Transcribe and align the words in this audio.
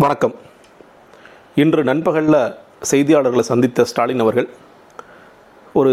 வணக்கம். 0.00 0.34
இன்று 1.62 1.80
நண்பகலில் 1.88 2.36
செய்தியாளர்களை 2.90 3.42
சந்தித்த 3.48 3.84
ஸ்டாலின் 3.84 4.22
அவர்கள் 4.24 4.46
ஒரு 5.80 5.92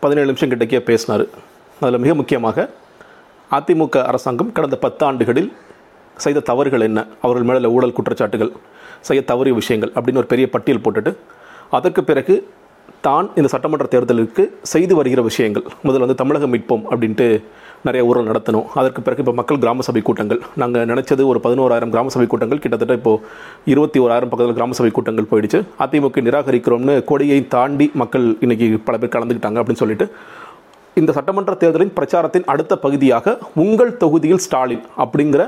பதினேழு 0.00 0.28
நிமிஷம் 0.30 0.50
கிட்டக்கே 0.52 0.80
பேசினார். 0.88 1.24
அதில் 1.80 2.02
மிக 2.04 2.14
முக்கியமாக 2.20 2.66
அதிமுக 3.50 4.02
அரசாங்கம் 4.10 4.52
கடந்த 4.56 4.78
பத்து 4.84 5.04
ஆண்டுகளில் 5.08 5.50
செய்த 6.24 6.44
தவறுகள் 6.50 6.86
என்ன? 6.88 7.06
அவர்கள் 7.20 7.46
மேலே 7.50 7.72
ஊழல் 7.76 7.96
குற்றச்சாட்டுகள் 7.98 8.52
செய்ய 9.08 9.22
தவறிய 9.30 9.54
விஷயங்கள் 9.60 9.92
அப்படின்னு 9.96 10.22
ஒரு 10.22 10.32
பெரிய 10.32 10.48
பட்டியல் 10.54 10.84
போட்டுட்டு 10.86 11.12
அதற்கு 11.78 12.04
பிறகு 12.10 12.36
தான் 13.06 13.30
இந்த 13.34 13.48
சட்டமன்ற 13.54 13.88
தேர்தலுக்கு 13.94 14.44
செய்து 14.62 14.94
வருகிற 15.00 15.22
விஷயங்கள். 15.30 15.66
முதல்ல 15.86 16.06
வந்து 16.06 16.20
தமிழகம் 16.22 16.54
மீட்போம் 16.54 16.84
அப்படின்ட்டு 16.90 17.28
நிறைய 17.86 18.08
ஊரில் 18.08 18.28
நடத்தணும். 18.30 18.66
அதற்கு 18.80 19.00
பிறகு 19.04 19.20
இப்போ 19.22 19.34
மக்கள் 19.38 19.60
கிராம 19.62 19.84
சபை 19.86 20.02
கூட்டங்கள். 20.08 20.40
நாங்கள் 20.62 20.88
நினச்சது 20.90 21.22
ஒரு 21.30 21.38
பதினோராயிரம் 21.44 21.92
கிராம 21.94 22.10
சபை 22.14 22.26
கூட்டங்கள். 22.32 22.60
கிட்டத்தட்ட 22.64 22.94
இப்போது 23.00 23.22
இருபத்தி 23.72 23.98
ஓராயிரம் 24.04 24.30
பக்கத்தில் 24.32 24.58
கிராம 24.58 24.76
சபை 24.78 24.90
கூட்டங்கள் 24.98 25.28
போயிடுச்சு. 25.30 25.60
அதிமுக 25.84 26.24
நிராகரிக்கிறோம்னு 26.28 26.96
கொடியை 27.10 27.40
தாண்டி 27.56 27.88
மக்கள் 28.02 28.26
இன்றைக்கி 28.46 28.68
பல 28.88 28.96
பேர் 29.02 29.14
கலந்துக்கிட்டாங்க 29.16 29.60
அப்படின்னு 29.62 29.82
சொல்லிட்டு 29.84 30.08
இந்த 31.00 31.10
சட்டமன்ற 31.16 31.52
தேர்தலின் 31.62 31.96
பிரச்சாரத்தின் 31.98 32.46
அடுத்த 32.52 32.76
பகுதியாக 32.84 33.36
உங்கள் 33.64 33.92
தொகுதியில் 34.04 34.44
ஸ்டாலின் 34.46 34.84
அப்படிங்கிற 35.04 35.42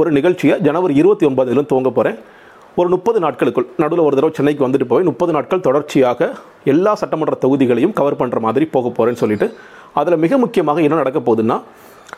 ஒரு 0.00 0.10
நிகழ்ச்சியை 0.18 0.54
ஜனவரி 0.66 0.94
இருபத்தி 1.00 1.24
ஒன்பதிலும் 1.28 1.68
துவங்க 1.70 1.90
போகிறேன் 1.98 2.18
ஒரு 2.78 2.88
முப்பது 2.88 3.20
நாட்களுக்குள் 3.20 3.66
நடுவில் 3.76 4.04
ஒரு 4.04 4.16
தடவை 4.16 4.32
சென்னைக்கு 4.34 4.68
வந்துட்டு 4.68 4.84
போய் 4.84 5.02
முப்பது 5.02 5.32
நாட்கள் 5.32 5.60
தொடர்ச்சியாக 5.60 6.28
எல்லா 6.64 6.94
சட்டமன்ற 6.94 7.36
தொகுதிகளையும் 7.40 7.92
கவர் 7.92 8.16
பண்ணுற 8.16 8.40
மாதிரி 8.40 8.64
போக 8.64 8.88
போகிறேன்னு 8.88 9.14
சொல்லிட்டு 9.14 9.46
அதில் 9.94 10.16
மிக 10.16 10.38
முக்கியமாக 10.38 10.80
என்ன 10.80 10.96
நடக்க 10.96 11.20
போகுதுன்னா 11.20 11.60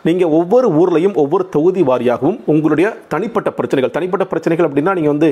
நீங்கள் 0.05 0.29
ஒவ்வொரு 0.29 0.69
ஊர்லேயும் 0.73 1.15
ஒவ்வொரு 1.15 1.48
தொகுதி 1.48 1.83
வாரியாகவும் 1.83 2.39
உங்களுடைய 2.47 2.97
தனிப்பட்ட 3.09 3.51
பிரச்சனைகள் 3.51 3.91
தனிப்பட்ட 3.91 4.25
பிரச்சனைகள் 4.25 4.67
அப்படின்னா 4.69 4.95
நீங்கள் 4.95 5.11
வந்து 5.11 5.29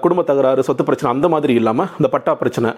குடும்ப 0.00 0.22
தகராறு 0.22 0.62
சொத்து 0.62 0.84
பிரச்சனை 0.84 1.12
அந்த 1.12 1.28
மாதிரி 1.28 1.54
இல்லாமல் 1.54 1.88
இந்த 1.98 2.08
பட்டா 2.08 2.34
பிரச்சனை 2.34 2.70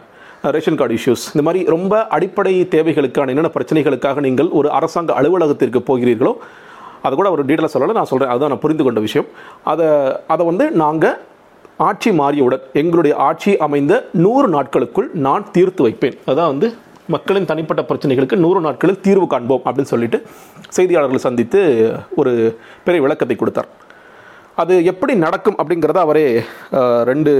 ரேஷன் 0.50 0.74
கார்டு 0.74 0.94
இஷ்யூஸ் 0.94 1.24
இந்த 1.34 1.42
மாதிரி 1.42 1.64
ரொம்ப 1.64 2.06
அடிப்படை 2.06 2.66
தேவைகளுக்கான 2.68 3.28
என்னென்ன 3.28 3.52
பிரச்சனைகளுக்காக 3.54 4.20
நீங்கள் 4.20 4.48
ஒரு 4.48 4.70
அரசாங்க 4.70 5.14
அலுவலகத்திற்கு 5.14 5.82
போகிறீர்களோ 5.82 6.34
அதை 7.02 7.16
கூட 7.16 7.30
ஒரு 7.30 7.42
டீட்டெயிலாக 7.42 7.72
சொல்லலை 7.74 7.92
நான் 7.92 8.04
சொல்கிறேன் 8.04 8.32
அதுதான் 8.32 8.48
நான் 8.48 8.58
புரிந்து 8.58 8.84
கொண்ட 8.84 9.00
விஷயம். 9.00 9.26
அதை 9.64 9.86
அதை 10.26 10.46
வந்து 10.46 10.70
நாங்கள் 10.70 11.16
ஆட்சி 11.86 12.10
மாறியவுடன் 12.18 12.62
எங்களுடைய 12.80 13.14
ஆட்சி 13.26 13.50
அமைந்த 13.64 13.94
நூறு 14.22 14.46
நாட்களுக்குள் 14.54 15.08
நான் 15.26 15.44
தீர்த்து 15.56 15.82
வைப்பேன். 15.86 16.16
அதான் 16.30 16.50
வந்து 16.52 16.68
மக்களின் 17.14 17.46
தனிப்பட்ட 17.50 17.82
பிரச்சனைகளுக்கு 17.90 18.36
நூறு 18.44 18.60
நாட்களில் 18.64 19.00
தீர்வு 19.04 19.26
காண்போம் 19.32 19.62
அப்படின்னு 19.66 19.92
சொல்லிட்டு 19.92 20.18
செய்தியாளர்களை 20.76 21.20
சந்தித்து 21.26 21.60
ஒரு 22.20 22.32
பெரிய 22.86 23.00
விளக்கத்தை 23.04 23.36
கொடுத்தார். 23.42 23.68
அது 24.62 24.76
எப்படி 24.92 25.14
நடக்கும் 25.26 25.58
அப்படிங்கிறத 25.62 26.00
அவரே 26.06 26.24
ரெண்டு 27.10 27.32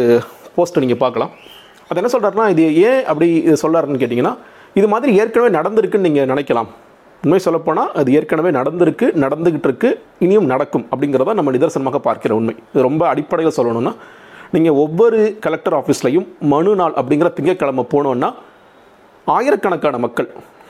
போஸ்ட்டை 0.59 0.83
நீங்கள் 0.84 1.03
பார்க்கலாம். 1.05 1.33
அது 1.89 2.00
என்ன 2.03 2.11
சொல்கிறாருன்னா 2.14 2.47
இது 2.55 2.64
ஏன் 2.91 3.03
அப்படி 3.11 3.28
இது 3.48 3.56
சொல்கிறாருன்னு 3.64 4.03
கேட்டிங்கன்னா 4.03 4.34
இது 4.81 4.89
மாதிரி 4.92 5.11
ஏற்கனவே 5.22 5.50
நடந்திருக்குன்னு 5.59 6.09
நீங்கள் 6.09 6.31
நினைக்கலாம். 6.33 6.70
உண்மை 7.25 7.41
சொல்லப்போனால் 7.48 7.92
அது 8.00 8.09
ஏற்கனவே 8.19 8.50
நடந்திருக்கு 8.59 9.06
நடந்துக்கிட்டு 9.25 9.69
இருக்கு 9.70 9.91
இனியும் 10.25 10.48
நடக்கும் 10.53 10.86
அப்படிங்கிறத 10.92 11.34
நம்ம 11.41 11.53
நிதர்சனமாக 11.56 12.00
பார்க்கிற 12.09 12.33
உண்மை. 12.41 12.56
இது 12.72 12.86
ரொம்ப 12.89 13.03
அடிப்படையில் 13.12 13.56
சொல்லணும்னா 13.59 13.94
நீங்கள் 14.54 14.78
ஒவ்வொரு 14.82 15.18
கலெக்டர் 15.44 15.77
ஆஃபீஸ்லையும் 15.78 16.27
மனு 16.52 16.70
நாள் 16.80 16.94
அப்படிங்கிற 17.00 17.30
திங்கக்கிழமை 17.38 17.84
போனோன்னா 17.94 18.30
ஆயிரக்கணக்கான 19.27 19.96
மக்கள் 20.04 20.28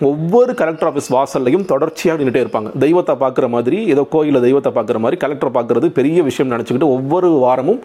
ஒவ்வொரு 0.09 0.53
கலெக்டர் 0.61 0.89
ஆஃபீஸ் 0.89 1.09
வாசல்லையும் 1.17 1.65
தொடர்ச்சியாக 1.71 2.19
நின்றுட்டே 2.21 2.43
இருப்பாங்க. 2.45 2.69
தெய்வத்தை 2.85 3.15
பார்க்குற 3.23 3.47
மாதிரி 3.55 3.79
ஏதோ 3.93 4.03
கோயிலில் 4.15 4.45
தெய்வத்தை 4.47 4.71
பார்க்குற 4.77 4.99
மாதிரி 5.05 5.17
கலெக்டர் 5.25 5.57
பார்க்குறது 5.57 5.87
பெரிய 5.99 6.19
விஷயம் 6.29 6.53
நினச்சிக்கிட்டு 6.53 6.93
ஒவ்வொரு 6.97 7.31
வாரமும் 7.47 7.81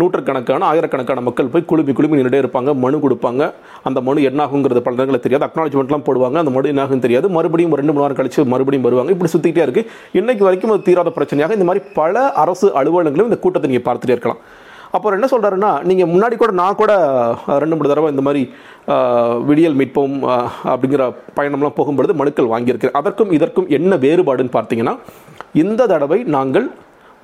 நூற்றுக்கணக்கான 0.00 0.66
ஆயிரக்கணக்கான 0.70 1.22
மக்கள் 1.26 1.50
போய் 1.52 1.66
குழுமி 1.70 1.92
குழுமி 1.96 2.18
நின்றுட்டே 2.18 2.40
இருப்பாங்க. 2.42 2.70
மனு 2.84 2.98
கொடுப்பாங்க. 3.04 3.42
அந்த 3.88 3.98
மனு 4.06 4.20
என்னாகுங்கிறது 4.28 4.82
பல 4.86 4.96
நேரங்களில் 4.98 5.24
தெரியாது. 5.26 5.46
அக்னாலஜ்மெண்ட்லாம் 5.48 6.06
போடுவாங்க. 6.08 6.36
அந்த 6.42 6.52
மனு 6.56 6.72
என்னாகும் 6.72 7.04
தெரியாது. 7.06 7.28
மறுபடியும் 7.36 7.74
ஒரு 7.74 7.82
ரெண்டு 7.82 7.94
மூணு 7.94 8.04
வாரம் 8.04 8.18
கழிச்சு 8.20 8.46
மறுபடியும் 8.54 8.86
வருவாங்க. 8.88 9.12
இப்படி 9.16 9.32
சுற்றிக்கிட்டே 9.34 9.64
இருக்குது 9.66 9.88
இன்றைக்கு 10.20 10.46
வரைக்கும் 10.48 10.74
அது 10.74 10.86
தீராத 10.88 11.12
பிரச்சனையாக 11.18 11.58
இந்த 11.58 11.66
மாதிரி 11.70 11.84
பல 12.00 12.24
அரசு 12.44 12.68
அலுவலகங்களும் 12.82 13.30
இந்த 13.30 13.40
கூட்டத்தை 13.44 13.70
நீங்கள் 13.72 13.86
பார்த்துட்டே 13.88 14.16
இருக்கலாம். 14.16 14.42
அப்புறம் 14.96 15.16
என்ன 15.18 15.28
சொல்கிறாருன்னா 15.32 15.70
நீங்கள் 15.90 16.10
முன்னாடி 16.12 16.36
கூட 16.42 16.52
நான் 16.60 16.78
கூட 16.80 16.92
ரெண்டு 17.62 17.76
மூணு 17.76 17.90
தடவை 17.92 18.10
இந்த 18.14 18.24
மாதிரி 18.26 18.42
விடியல் 19.48 19.78
மீட்போம் 19.80 20.16
அப்படிங்கிற 20.72 21.04
பயணம்லாம் 21.38 21.78
போகும்பொழுது 21.78 22.14
மனுக்கள் 22.20 22.52
வாங்கியிருக்கிறேன். 22.54 22.98
அதற்கும் 23.00 23.34
இதற்கும் 23.38 23.68
என்ன 23.78 23.96
வேறுபாடுன்னு 24.06 24.56
பார்த்தீங்கன்னா 24.58 24.94
இந்த 25.62 25.86
தடவை 25.92 26.18
நாங்கள் 26.36 26.66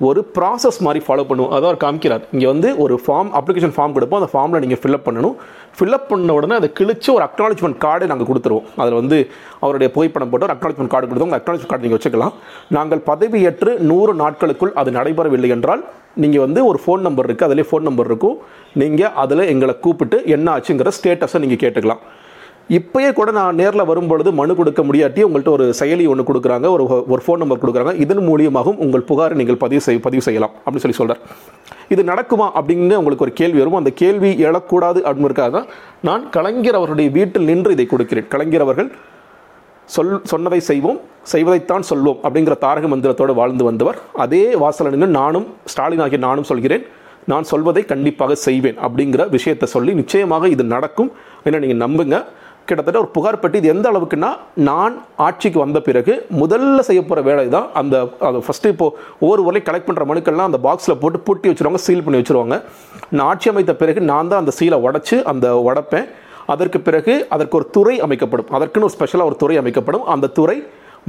ஒரு 0.07 0.21
ப்ராசஸ் 0.35 0.77
மாதிரி 0.85 0.99
ஃபாலோ 1.05 1.23
பண்ணுவோம் 1.29 1.51
அதான் 1.55 1.69
அவர் 1.69 1.79
காமிக்கிறார். 1.83 2.23
இங்கே 2.33 2.47
வந்து 2.51 2.69
ஒரு 2.83 2.95
ஃபார்ம் 3.03 3.29
அப்ளிகேஷன் 3.39 3.73
ஃபார்ம் 3.77 3.93
கொடுப்போம். 3.95 4.19
அந்த 4.21 4.31
ஃபார்மில் 4.33 4.61
நீங்கள் 4.63 4.81
ஃபில்அப் 4.83 5.05
பண்ணணும். 5.07 5.35
ஃபில்அப் 5.77 6.07
பண்ண 6.11 6.33
உடனே 6.37 6.55
அதை 6.59 6.69
கிழிச்சு 6.79 7.09
ஒரு 7.15 7.23
அக்னாலஜ்மெண்ட் 7.27 7.77
கார்டை 7.85 8.07
நாங்கள் 8.11 8.29
கொடுத்துருவோம். 8.29 8.67
அதில் 8.81 8.97
வந்து 9.01 9.17
அவருடைய 9.63 9.89
புகைப்படம் 9.95 10.31
போட்டு 10.31 10.47
ஒரு 10.47 10.55
அக்னாலஜ்மெண்ட் 10.55 10.93
கார்டு 10.93 11.09
கொடுத்தோம். 11.09 11.31
அந்த 11.31 11.39
அக்னாலஜ்மெண்ட் 11.41 11.71
கார்டு 11.73 11.85
நீங்கள் 11.87 11.99
வச்சுக்கலாம். 11.99 12.35
நாங்கள் 12.77 13.01
பதவியேற்று 13.09 13.73
நூறு 13.91 14.13
நாட்களுக்குள் 14.23 14.73
அது 14.81 14.91
நடைபெறவில்லை 14.99 15.51
என்றால் 15.57 15.83
நீங்கள் 16.23 16.43
வந்து 16.45 16.59
ஒரு 16.69 16.79
ஃபோன் 16.85 17.03
நம்பர் 17.07 17.27
இருக்குது 17.29 17.49
அதிலே 17.49 17.67
ஃபோன் 17.71 17.87
நம்பர் 17.89 18.09
இருக்கும். 18.11 18.37
நீங்கள் 18.81 19.13
அதில் 19.25 19.49
எங்களை 19.53 19.75
கூப்பிட்டு 19.85 20.19
என்ன 20.37 20.47
ஆச்சுங்கிற 20.55 20.91
ஸ்டேட்டஸை 20.99 21.41
நீங்கள் 21.45 21.61
கேட்டுக்கலாம். 21.65 22.01
இப்பயே 22.77 23.09
கூட 23.17 23.29
நான் 23.37 23.57
நேரில் 23.59 23.87
வரும்பொழுது 23.89 24.29
மனு 24.39 24.53
கொடுக்க 24.57 24.81
முடியாட்டி 24.87 25.21
உங்கள்கிட்ட 25.27 25.51
ஒரு 25.57 25.65
செயலி 25.79 26.03
ஒன்று 26.11 26.23
கொடுக்குறாங்க 26.27 26.67
ஒரு 26.73 26.83
ஒரு 27.13 27.21
ஃபோன் 27.25 27.41
நம்பர் 27.43 27.61
கொடுக்குறாங்க. 27.61 27.93
இதன் 28.03 28.21
மூலியமாகவும் 28.27 28.81
உங்கள் 28.85 29.05
புகாரை 29.09 29.35
நீங்கள் 29.39 29.59
பதிவு 29.63 29.81
செய் 29.85 30.01
பதிவு 30.07 30.23
செய்யலாம் 30.27 30.53
அப்படின்னு 30.63 30.83
சொல்லி 30.83 30.97
சொல்கிறார் 30.99 31.21
இது 31.93 32.01
நடக்குமா 32.11 32.47
அப்படின்னு 32.59 32.99
உங்களுக்கு 33.01 33.25
ஒரு 33.27 33.33
கேள்வி 33.39 33.59
வரும். 33.61 33.79
அந்த 33.81 33.91
கேள்வி 34.01 34.31
எழக்கூடாது 34.47 34.99
அப்படிங்கிறதுக்காக 35.07 35.51
தான் 35.57 35.67
நான் 36.09 36.23
கலைஞர் 36.35 36.77
அவருடைய 36.79 37.09
வீட்டில் 37.17 37.49
நின்று 37.51 37.73
இதை 37.77 37.85
கொடுக்கிறேன். 37.93 38.27
கலைஞர் 38.33 38.65
அவர்கள் 38.65 38.89
சொல் 39.95 40.13
சொன்னதை 40.31 40.61
செய்வோம் 40.69 40.99
செய்வதைத்தான் 41.33 41.87
சொல்வோம் 41.91 42.19
அப்படிங்கிற 42.25 42.55
தாரக 42.65 42.87
மந்திரத்தோடு 42.93 43.35
வாழ்ந்து 43.41 43.63
வந்தவர். 43.69 43.97
அதே 44.25 44.45
வாசல 44.63 44.95
நானும் 45.19 45.47
ஸ்டாலின் 45.73 46.03
ஆகிய 46.05 46.19
நானும் 46.29 46.49
சொல்கிறேன் 46.51 46.83
நான் 47.31 47.47
சொல்வதை 47.53 47.81
கண்டிப்பாக 47.93 48.35
செய்வேன் 48.47 48.77
அப்படிங்கிற 48.85 49.23
விஷயத்தை 49.37 49.67
சொல்லி 49.73 49.91
நிச்சயமாக 50.01 50.47
இது 50.53 50.63
நடக்கும் 50.75 51.09
என்ன 51.47 51.59
நீங்கள் 51.63 51.81
நம்புங்க. 51.85 52.17
கிட்டத்தட்ட 52.69 53.01
ஒரு 53.03 53.11
புகார் 53.17 53.39
பெட்டி 53.43 53.57
இது 53.61 53.71
எந்த 53.73 53.85
அளவுக்குன்னா 53.91 54.31
நான் 54.69 54.95
ஆட்சிக்கு 55.27 55.59
வந்த 55.63 55.79
பிறகு 55.87 56.13
முதல்ல 56.41 56.79
செய்ய 56.89 57.01
போகிற 57.03 57.21
வேலை 57.29 57.45
தான் 57.55 57.67
அந்த 57.81 57.95
அது 58.27 58.43
ஃபஸ்ட்டு 58.47 58.71
இப்போ 58.73 58.87
ஒவ்வொரு 59.23 59.43
ஊர்லையும் 59.45 59.67
கலெக்ட் 59.69 59.87
பண்ணுற 59.89 60.05
மனுக்கள்லாம் 60.11 60.49
அந்த 60.49 60.59
பாக்ஸில் 60.67 60.99
போட்டு 61.03 61.19
பூட்டி 61.27 61.51
வச்சுருவாங்க 61.51 61.81
சீல் 61.87 62.03
பண்ணி 62.07 62.21
வச்சுருவாங்க. 62.21 62.57
நான் 63.15 63.27
ஆட்சி 63.31 63.49
அமைத்த 63.53 63.75
பிறகு 63.83 64.01
நான் 64.11 64.31
தான் 64.33 64.41
அந்த 64.43 64.53
சீலை 64.59 64.79
உடச்சி 64.87 65.17
அந்த 65.33 65.47
உடைப்பேன். 65.69 66.07
அதற்கு 66.55 66.79
பிறகு 66.89 67.13
அதற்கு 67.35 67.57
ஒரு 67.59 67.67
துறை 67.77 67.95
அமைக்கப்படும். 68.05 68.51
அதற்குன்னு 68.57 68.87
ஒரு 68.89 68.95
ஸ்பெஷலாக 68.97 69.29
ஒரு 69.31 69.37
துறை 69.43 69.57
அமைக்கப்படும். 69.63 70.05
அந்த 70.15 70.31
துறை 70.39 70.57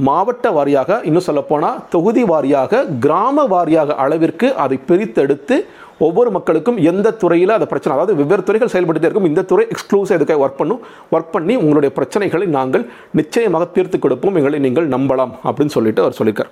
மாவட்ட 0.07 0.47
வாரியாக 0.57 0.99
இன்னும் 1.09 1.27
சொல்லப்போனால் 1.27 1.79
தொகுதி 1.93 2.23
வாரியாக 2.31 2.83
கிராம 3.05 3.45
வாரியாக 3.53 3.95
அளவிற்கு 4.03 4.47
அதை 4.63 4.77
பிரித்தெடுத்து 4.89 5.57
ஒவ்வொரு 6.05 6.29
மக்களுக்கும் 6.35 6.77
எந்த 6.91 7.07
துறையில் 7.21 7.55
அந்த 7.55 7.65
பிரச்சனை 7.71 7.93
அதாவது 7.95 8.13
வெவ்வேறு 8.19 8.45
துறைகள் 8.47 8.71
செயல்பட்டு 8.73 9.07
இருக்கும் 9.07 9.27
இந்த 9.29 9.41
துறை 9.51 9.65
எக்ஸ்க்ளூசிவ் 9.73 10.17
இதுக்காக 10.17 10.43
ஒர்க் 10.45 10.59
பண்ணும் 10.61 10.81
ஒர்க் 11.15 11.33
பண்ணி 11.35 11.55
உங்களுடைய 11.63 11.91
பிரச்சனைகளை 11.97 12.45
நாங்கள் 12.57 12.85
நிச்சயமாக 13.19 13.67
தீர்த்து 13.75 13.97
கொடுப்போம் 14.05 14.37
எங்களை 14.41 14.59
நீங்கள் 14.65 14.87
நம்பலாம் 14.95 15.33
அப்படின்னு 15.49 15.75
சொல்லிட்டு 15.77 16.03
அவர் 16.05 16.17
சொல்லியிருக்கார். 16.19 16.51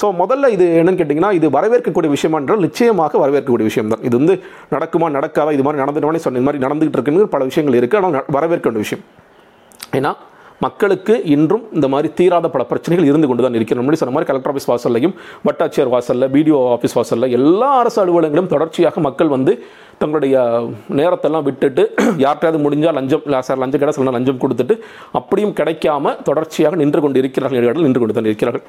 ஸோ 0.00 0.06
முதல்ல 0.20 0.48
இது 0.54 0.64
என்னன்னு 0.78 1.00
கேட்டிங்கன்னா 1.00 1.32
இது 1.38 1.46
வரவேற்கக்கூடிய 1.56 2.10
விஷயமா 2.14 2.38
என்றால் 2.42 2.64
நிச்சயமாக 2.66 3.18
வரவேற்கக்கூடிய 3.24 3.66
விஷயம் 3.70 3.90
தான். 3.92 4.04
இது 4.08 4.14
வந்து 4.20 4.34
நடக்குமா 4.74 5.08
நடக்காதா 5.18 5.52
இது 5.56 5.66
மாதிரி 5.66 5.82
நடந்துட்டோன்னே 5.82 6.22
சொன்ன 6.24 6.40
இந்த 6.40 6.48
மாதிரி 6.48 6.64
நடந்துகிட்டு 6.66 6.98
இருக்குன்னு 6.98 7.28
பல 7.34 7.44
விஷயங்கள் 7.50 7.78
இருக்குது 7.80 8.00
ஆனால் 8.00 8.26
வரவேற்க 8.36 8.66
வேண்டிய 8.68 8.84
விஷயம். 8.86 9.04
ஏன்னா 9.98 10.12
மக்களுக்கு 10.60 11.14
இன்றும் 11.26 11.64
இந்த 11.72 11.86
மாதிரி 11.88 12.08
தீராத 12.14 12.48
பல 12.48 12.62
பிரச்சனைகள் 12.64 13.08
இருந்து 13.08 13.28
கொண்டு 13.28 13.42
தான் 13.42 13.54
இருக்கிறோம் 13.54 13.84
முன்னாடி 13.84 14.00
சொன்ன 14.00 14.14
மாதிரி 14.14 14.28
கலெக்டர் 14.30 14.52
ஆஃபீஸ் 14.52 14.68
வாசல்லையும் 14.70 15.14
வட்டாட்சியர் 15.48 15.90
வாசலில் 15.94 16.28
பிடிஓ 16.28 16.60
ஆஃபீஸ் 16.74 16.96
வாசல்ல 16.98 17.28
எல்லா 17.30 17.70
அரசு 17.80 17.98
அலுவலகங்களும் 18.02 18.52
தொடர்ச்சியாக 18.54 19.00
மக்கள் 19.00 19.34
வந்து 19.36 19.54
தங்களுடைய 19.98 20.36
நேரத்தெல்லாம் 21.00 21.46
விட்டுட்டு 21.48 21.82
யார்கிட்டயாவது 22.24 22.64
முடிஞ்சால் 22.64 22.96
லஞ்சம் 22.98 23.26
சார் 23.40 23.62
லஞ்சம் 23.62 23.80
கிடையாது 23.80 23.98
சொல்லலாம் 23.98 24.18
லஞ்சம் 24.18 24.42
கொடுத்துட்டு 24.44 24.76
அப்படியும் 25.12 25.56
கிடைக்காம 25.60 26.14
தொடர்ச்சியாக 26.22 26.80
நின்று 26.82 27.00
கொண்டு 27.00 27.22
இருக்கிறார்கள் 27.22 27.86
நின்று 27.86 28.02
கொண்டு 28.02 28.18
தான் 28.18 28.30
இருக்கிறார்கள். 28.30 28.64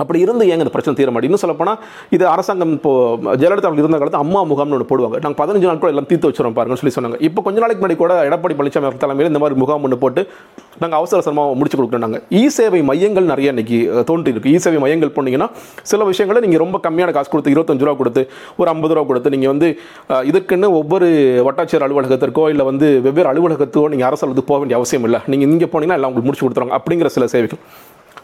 அப்படி 0.00 0.18
இருந்து 0.24 0.44
ஏங்க 0.52 0.62
இந்த 0.64 0.72
பிரச்சனை 0.74 0.96
தீர 0.98 1.10
மாட்டேன் 1.12 1.28
இன்னும் 1.28 1.42
சொல்லப்போனால் 1.42 1.78
இது 2.16 2.24
அரசாங்கம் 2.34 2.72
இப்போ 2.78 2.92
ஜெயலலிதா 3.40 3.68
அவர்கள் 3.68 3.84
இருந்த 3.84 3.98
காலத்து 4.02 4.20
அம்மா 4.24 4.40
முகாம்னு 4.50 4.76
ஒன்று 4.76 4.88
போடுவாங்க. 4.92 5.16
நாங்கள் 5.24 5.40
பதினஞ்சு 5.40 5.68
நாட்கள் 5.70 5.92
எல்லாம் 5.92 6.08
தீர்த்து 6.10 6.28
வச்சுருவோம் 6.28 6.56
பாருங்கன்னு 6.58 6.82
சொல்லி 6.82 6.94
சொன்னாங்க. 6.96 7.18
இப்போ 7.28 7.40
கொஞ்ச 7.46 7.58
நாளைக்கு 7.64 7.80
முன்னாடி 7.82 7.98
கூட 8.02 8.14
எடப்பாடி 8.28 8.56
பழனிசாமி 8.58 8.88
அவர்கள் 8.88 9.04
தலைமையில் 9.04 9.30
இந்த 9.32 9.42
மாதிரி 9.44 9.58
முகாம் 9.62 9.84
ஒன்று 9.88 9.98
போட்டு 10.04 10.22
நாங்கள் 10.82 10.98
அவசர 11.00 11.16
அவசரமாக 11.18 11.56
முடிச்சு 11.60 11.76
கொடுக்குறோம் 11.78 12.04
நாங்கள் 12.06 12.22
இ 12.40 12.42
சேவை 12.56 12.80
மையங்கள் 12.90 13.28
நிறைய 13.32 13.54
இன்னைக்கு 13.54 13.78
தோன்றி 14.10 14.32
இருக்குது 14.34 14.54
இ 14.54 14.62
சேவை 14.64 14.78
மையங்கள் 14.84 15.14
போனீங்கன்னா 15.18 15.48
சில 15.90 16.04
விஷயங்களை 16.10 16.42
நீங்கள் 16.46 16.62
ரொம்ப 16.64 16.80
கம்மியான 16.86 17.12
காசு 17.18 17.30
கொடுத்து 17.34 17.54
இருபத்தஞ்சு 17.54 17.86
ரூபா 17.88 17.96
கொடுத்து 18.02 18.24
ஒரு 18.60 18.70
ஐம்பது 18.74 18.94
ரூபா 18.96 19.06
கொடுத்து 19.10 19.34
நீங்கள் 19.36 19.52
வந்து 19.54 19.70
இதுக்குன்னு 20.30 20.70
ஒவ்வொரு 20.80 21.08
வட்டாட்சியர் 21.48 21.86
அலுவலகத்திற்கோ 21.88 22.44
இல்லை 22.54 22.66
வந்து 22.70 22.88
வெவ்வேறு 23.06 23.30
அலுவலகத்துக்கோ 23.34 23.86
நீங்கள் 23.94 24.10
அரசு 24.10 24.30
போக 24.50 24.58
வேண்டிய 24.60 24.78
அவசியம் 24.80 25.06
இல்லை. 25.08 25.20
நீங்கள் 25.32 25.50
இங்கே 25.54 25.68
போனீங்கன்னா 25.72 25.98
எல்லாம் 26.00 26.12
உங்களுக்கு 26.12 26.28
முடிச்சு 26.30 26.46
கொடுத்துருவாங்க 26.46 26.76
அப்படிங்கிற 26.80 27.10
சில 27.16 27.26
சேவைகள். 27.34 27.62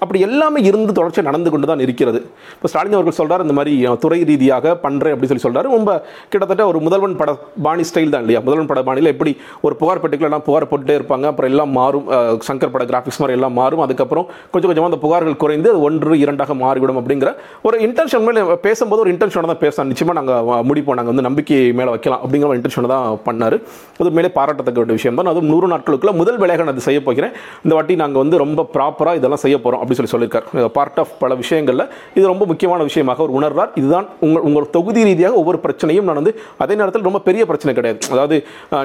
அப்படி 0.02 0.18
எல்லாமே 0.28 0.60
இருந்து 0.68 0.92
தொடர்ச்சியாக 0.98 1.26
நடந்து 1.30 1.52
கொண்டு 1.52 1.66
தான் 1.70 1.82
இருக்கிறது. 1.86 2.20
இப்போ 2.56 2.68
ஸ்டாலின் 2.72 2.96
அவர்கள் 2.98 3.16
சொல்கிறார் 3.20 3.44
இந்த 3.46 3.54
மாதிரி 3.58 3.74
துறை 4.04 4.20
ரீதியாக 4.30 4.74
பண்ணுறேன் 4.84 5.14
அப்படின்னு 5.14 5.32
சொல்லி 5.32 5.46
சொல்கிறார் 5.46 5.68
ரொம்ப 5.76 5.90
கிட்டத்தட்ட 6.32 6.66
ஒரு 6.72 6.80
முதல்வன் 6.86 7.16
பட 7.20 7.30
பாணி 7.66 7.84
ஸ்டைல் 7.90 8.12
தான் 8.14 8.24
இல்லையா? 8.24 8.42
முதல்வன் 8.46 8.70
பட 8.72 8.82
பாணியில் 8.88 9.12
எப்படி 9.14 9.34
ஒரு 9.66 9.74
புகார் 9.80 10.02
பெட்டிக்குள்ள 10.04 10.40
புகார் 10.48 10.68
போட்டுட்டே 10.72 10.96
இருப்பாங்க 11.00 11.26
அப்புறம் 11.32 11.50
எல்லாம் 11.52 11.72
மாறும் 11.78 12.06
சங்கர் 12.48 12.72
பட 12.74 12.84
கிராஃபிக்ஸ் 12.92 13.20
மாதிரி 13.22 13.36
எல்லாம் 13.38 13.56
மாறும் 13.60 13.82
அதுக்கப்புறம் 13.86 14.26
கொஞ்சம் 14.52 14.70
கொஞ்சமாக 14.70 14.90
அந்த 14.92 15.00
புகார்கள் 15.06 15.40
குறைந்து 15.44 15.70
அது 15.72 15.80
ஒன்று 15.88 16.20
இரண்டாக 16.24 16.54
மாறிவிடும் 16.62 17.00
அப்படிங்கிற 17.02 17.32
ஒரு 17.68 17.76
இன்டென்ஷன் 17.86 18.24
மேலே 18.28 18.42
பேசும்போது 18.66 19.02
ஒரு 19.04 19.12
இன்டென்ஷனோட 19.14 19.48
தான் 19.52 19.62
பேசலாம் 19.64 19.90
நிச்சயமாக 19.92 20.16
நாங்கள் 20.20 20.64
முடிப்போம். 20.70 20.98
நாங்கள் 20.98 21.12
வந்து 21.14 21.26
நம்பிக்கை 21.28 21.58
மேலே 21.80 21.90
வைக்கலாம் 21.94 22.22
அப்படிங்கிற 22.24 22.48
ஒரு 22.52 22.58
இன்டென்ஷனை 22.60 22.90
தான் 22.94 23.06
பண்ணார். 23.26 23.56
அது 24.00 24.14
மேலே 24.18 24.30
பாராட்டத்தக்க 24.38 24.78
வேண்டிய 24.82 24.96
விஷயம் 25.00 25.18
தான். 25.20 25.30
அதுவும் 25.32 25.50
நூறு 25.52 25.66
நாட்களுக்குள்ள 25.74 26.14
முதல் 26.20 26.40
வேலையாக 26.42 26.64
நான் 26.66 26.74
அது 26.76 26.86
செய்ய 26.88 27.00
போகிறேன். 27.08 27.32
இந்த 27.64 27.72
வாட்டி 27.78 27.96
நாங்கள் 28.04 28.22
வந்து 28.24 28.42
ரொம்ப 28.44 28.66
ப்ராப்பராக 28.76 29.20
இதெல்லாம் 29.20 29.42
செய்ய 29.44 29.58
போகிறோம் 29.64 29.82
அப்படின்னு 29.88 30.00
சொல்லி 30.00 30.14
சொல்லியிருக்கார். 30.14 30.72
பார்ட் 30.76 30.98
ஆஃப் 31.02 31.12
பல 31.22 31.34
விஷயங்களில் 31.42 31.84
இது 32.16 32.24
ரொம்ப 32.32 32.44
முக்கியமான 32.50 32.80
விஷயமாக 32.88 33.22
அவர் 33.22 33.32
உணர்றார். 33.38 33.70
இதுதான் 33.80 34.06
உங்கள் 34.26 34.44
உங்கள் 34.48 34.66
தொகுதி 34.76 35.02
ரீதியாக 35.08 35.40
ஒவ்வொரு 35.40 35.58
பிரச்சனையும் 35.64 36.06
நான் 36.08 36.18
வந்து 36.20 36.34
அதே 36.64 36.74
நேரத்தில் 36.80 37.06
ரொம்ப 37.08 37.20
பெரிய 37.28 37.42
பிரச்சனை 37.50 37.74
கிடையாது. 37.78 38.00
அதாவது 38.14 38.38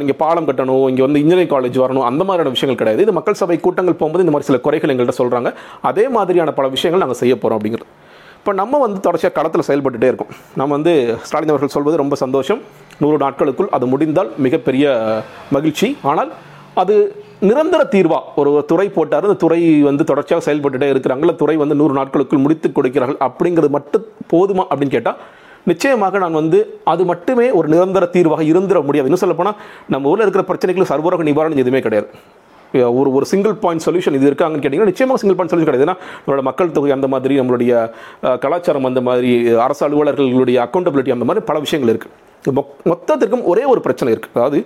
நீங்கள் 0.03 0.19
பாலம் 0.23 0.47
கட்டணும் 0.49 0.87
இங்கே 0.91 1.03
வந்து 1.07 1.21
இன்ஜினியரிங் 1.23 1.51
காலேஜ் 1.55 1.79
வரணும் 1.85 2.07
அந்த 2.11 2.23
மாதிரியான 2.29 2.53
விஷயங்கள் 2.55 2.81
கிடையாது. 2.83 3.03
இது 3.07 3.17
மக்கள் 3.19 3.39
சபை 3.41 3.57
கூட்டங்கள் 3.65 3.99
போகும்போது 4.01 4.25
இந்த 4.25 4.35
மாதிரி 4.35 4.49
சில 4.51 4.59
குறைகள் 4.67 4.93
எங்கள்கிட்ட 4.93 5.21
சொல்கிறாங்க 5.21 5.51
அதே 5.91 6.07
மாதிரியான 6.17 6.53
பல 6.59 6.67
விஷயங்கள் 6.77 7.03
நாங்கள் 7.05 7.21
செய்ய 7.23 7.35
போகிறோம் 7.35 7.59
அப்படிங்கிறது. 7.59 7.89
இப்போ 8.39 8.53
நம்ம 8.61 8.79
வந்து 8.85 8.97
தொடர்ச்சியாக 9.03 9.35
களத்தில் 9.35 9.67
செயல்பட்டுட்டே 9.67 10.07
இருக்கோம். 10.11 10.31
நம்ம 10.59 10.71
வந்து 10.77 10.93
ஸ்டாலின் 11.27 11.51
அவர்கள் 11.53 11.75
சொல்வது 11.75 12.01
ரொம்ப 12.01 12.15
சந்தோஷம். 12.23 12.61
நூறு 13.01 13.17
நாட்களுக்குள் 13.25 13.69
அது 13.75 13.85
முடிந்தால் 13.91 14.31
மிகப்பெரிய 14.45 14.95
மகிழ்ச்சி. 15.55 15.89
ஆனால் 16.11 16.31
அது 16.81 16.95
நிரந்தர 17.47 17.81
தீர்வா? 17.93 18.17
ஒரு 18.41 18.51
துறை 18.71 18.85
போட்டார் 18.97 19.25
அந்த 19.27 19.37
துறை 19.43 19.59
வந்து 19.87 20.03
தொடர்ச்சியாக 20.09 20.43
செயல்பட்டுட்டே 20.47 20.87
இருக்கிறாங்கள 20.93 21.31
துறை 21.41 21.55
வந்து 21.61 21.75
நூறு 21.79 21.93
நாட்களுக்குள் 21.99 22.43
முடித்து 22.43 22.67
கொடுக்கிறார்கள் 22.77 23.19
அப்படிங்கிறது 23.27 23.71
மட்டும் 23.77 24.05
போதுமா 24.33 24.63
அப்படின்னு 24.69 24.95
கேட்டால் 24.97 25.19
நிச்சயமாக 25.71 26.19
நான் 26.23 26.37
வந்து 26.41 26.59
அது 26.91 27.03
மட்டுமே 27.11 27.47
ஒரு 27.59 27.67
நிரந்தர 27.73 28.05
தீர்வாக 28.15 28.43
இருந்துட 28.51 28.79
முடியாது. 28.87 29.09
இன்னும் 29.09 29.23
சொல்லப்போனால் 29.23 29.57
நம்ம 29.93 30.09
ஊரில் 30.11 30.25
இருக்கிற 30.25 30.43
பிரச்சனைகளுக்கு 30.49 30.93
சர்வரோக 30.93 31.25
நிவாரணம் 31.29 31.61
எதுவுமே 31.63 31.81
கிடையாது. 31.87 32.07
ஒரு 32.99 33.09
ஒரு 33.17 33.25
சிங்கிள் 33.31 33.55
பாயிண்ட் 33.63 33.85
சொல்யூஷன் 33.85 34.15
இது 34.19 34.29
இருக்காங்கன்னு 34.29 34.63
கேட்டிங்கன்னா 34.63 34.91
நிச்சயமாக 34.91 35.19
சிங்கிள் 35.21 35.37
பாயிண்ட் 35.39 35.53
சொல்யூஷன் 35.53 35.71
கிடையாது. 35.71 35.87
ஏன்னா 35.87 35.97
நம்மளோட 36.21 36.43
மக்கள் 36.49 36.73
தொகை 36.77 36.93
அந்த 36.97 37.07
மாதிரி 37.13 37.35
நம்மளுடைய 37.41 37.73
கலாச்சாரம் 38.45 38.89
அந்த 38.91 39.03
மாதிரி 39.07 39.31
அரசு 39.65 39.83
அலுவலர்களுடைய 39.87 40.59
அக்கௌண்டபிலிட்டி 40.65 41.13
அந்த 41.17 41.27
மாதிரி 41.29 41.43
பல 41.51 41.59
விஷயங்கள் 41.65 41.93
இருக்குது 41.95 42.21
மொத்தத்திற்கும் 42.91 43.45
ஒரே 43.51 43.65
ஒரு 43.73 43.81
பிரச்சனை 43.87 44.09
இருக்குது 44.15 44.35
அதாவது 44.39 44.59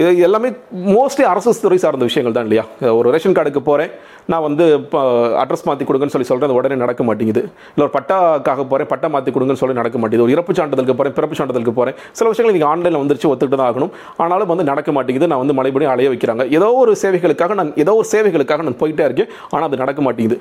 இது 0.00 0.10
எல்லாமே 0.26 0.48
மோஸ்ட்லி 0.94 1.24
அரசு 1.32 1.50
துறை 1.64 1.76
சார்ந்த 1.82 2.06
விஷயங்கள் 2.08 2.34
தான் 2.36 2.46
இல்லையா? 2.46 2.62
ஒரு 2.98 3.08
ரேஷன் 3.14 3.34
கார்டுக்கு 3.36 3.60
போகிறேன் 3.68 3.90
நான் 4.32 4.44
வந்து 4.46 4.64
இப்போ 4.78 5.00
அட்ரஸ் 5.42 5.64
மாற்றி 5.68 5.84
கொடுங்கன்னு 5.88 6.14
சொல்லி 6.14 6.28
சொல்கிறேன் 6.30 6.48
அது 6.48 6.56
உடனே 6.58 6.76
நடக்க 6.82 7.02
மாட்டேங்குது. 7.08 7.42
இல்லை 7.72 7.84
ஒரு 7.86 7.92
பட்டாக்காக 7.96 8.64
போகிறேன் 8.70 8.88
பட்டா 8.92 9.08
மாற்றி 9.14 9.32
கொடுங்கன்னு 9.36 9.62
சொல்லி 9.62 9.76
நடக்க 9.80 9.96
மாட்டேங்குது. 10.02 10.26
ஒரு 10.26 10.34
இறப்பு 10.36 10.54
சான்றிதழுக்கு 10.58 10.96
போகிறேன் 11.00 11.16
பிறப்பு 11.18 11.36
சான்றிதழுக்கு 11.40 11.74
போகிறேன் 11.78 11.98
சில 12.18 12.26
விஷயங்கள் 12.32 12.56
நீங்கள் 12.56 12.70
ஆன்லைனில் 12.72 13.00
வந்துருச்சு 13.02 13.28
ஒத்துக்கிட்டு 13.32 13.60
தான் 13.60 13.70
ஆகணும். 13.72 13.92
ஆனாலும் 14.24 14.50
வந்து 14.52 14.64
நடக்க 14.70 14.92
மாட்டேங்குது. 14.96 15.28
நான் 15.32 15.42
வந்து 15.42 15.56
மறுபடியும் 15.58 15.92
அலைய 15.94 16.10
வைக்கிறாங்க. 16.14 16.44
ஏதோ 16.58 16.70
ஒரு 16.82 16.94
சேவைகளுக்காக 17.02 17.54
நான் 17.60 17.70
ஏதோ 17.84 17.94
ஒரு 18.00 18.08
சேவைகளுக்காக 18.14 18.66
நான் 18.68 18.80
போயிட்டே 18.82 19.06
இருக்கேன். 19.08 19.30
ஆனால் 19.52 19.66
அது 19.68 19.82
நடக்க 19.84 20.02
மாட்டேங்குது. 20.06 20.38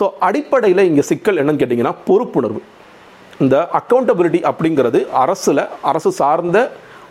ஸோ 0.00 0.06
அடிப்படையில் 0.28 0.82
இங்கே 0.90 1.04
சிக்கல் 1.10 1.38
என்னன்னு 1.42 1.62
கேட்டிங்கன்னா 1.62 1.94
பொறுப்புணர்வு. 2.08 2.62
இந்த 3.44 3.56
அக்கௌண்டபிலிட்டி 3.80 4.42
அப்படிங்கிறது 4.50 5.00
அரசில் 5.22 5.62
அரசு 5.92 6.10
சார்ந்த 6.20 6.58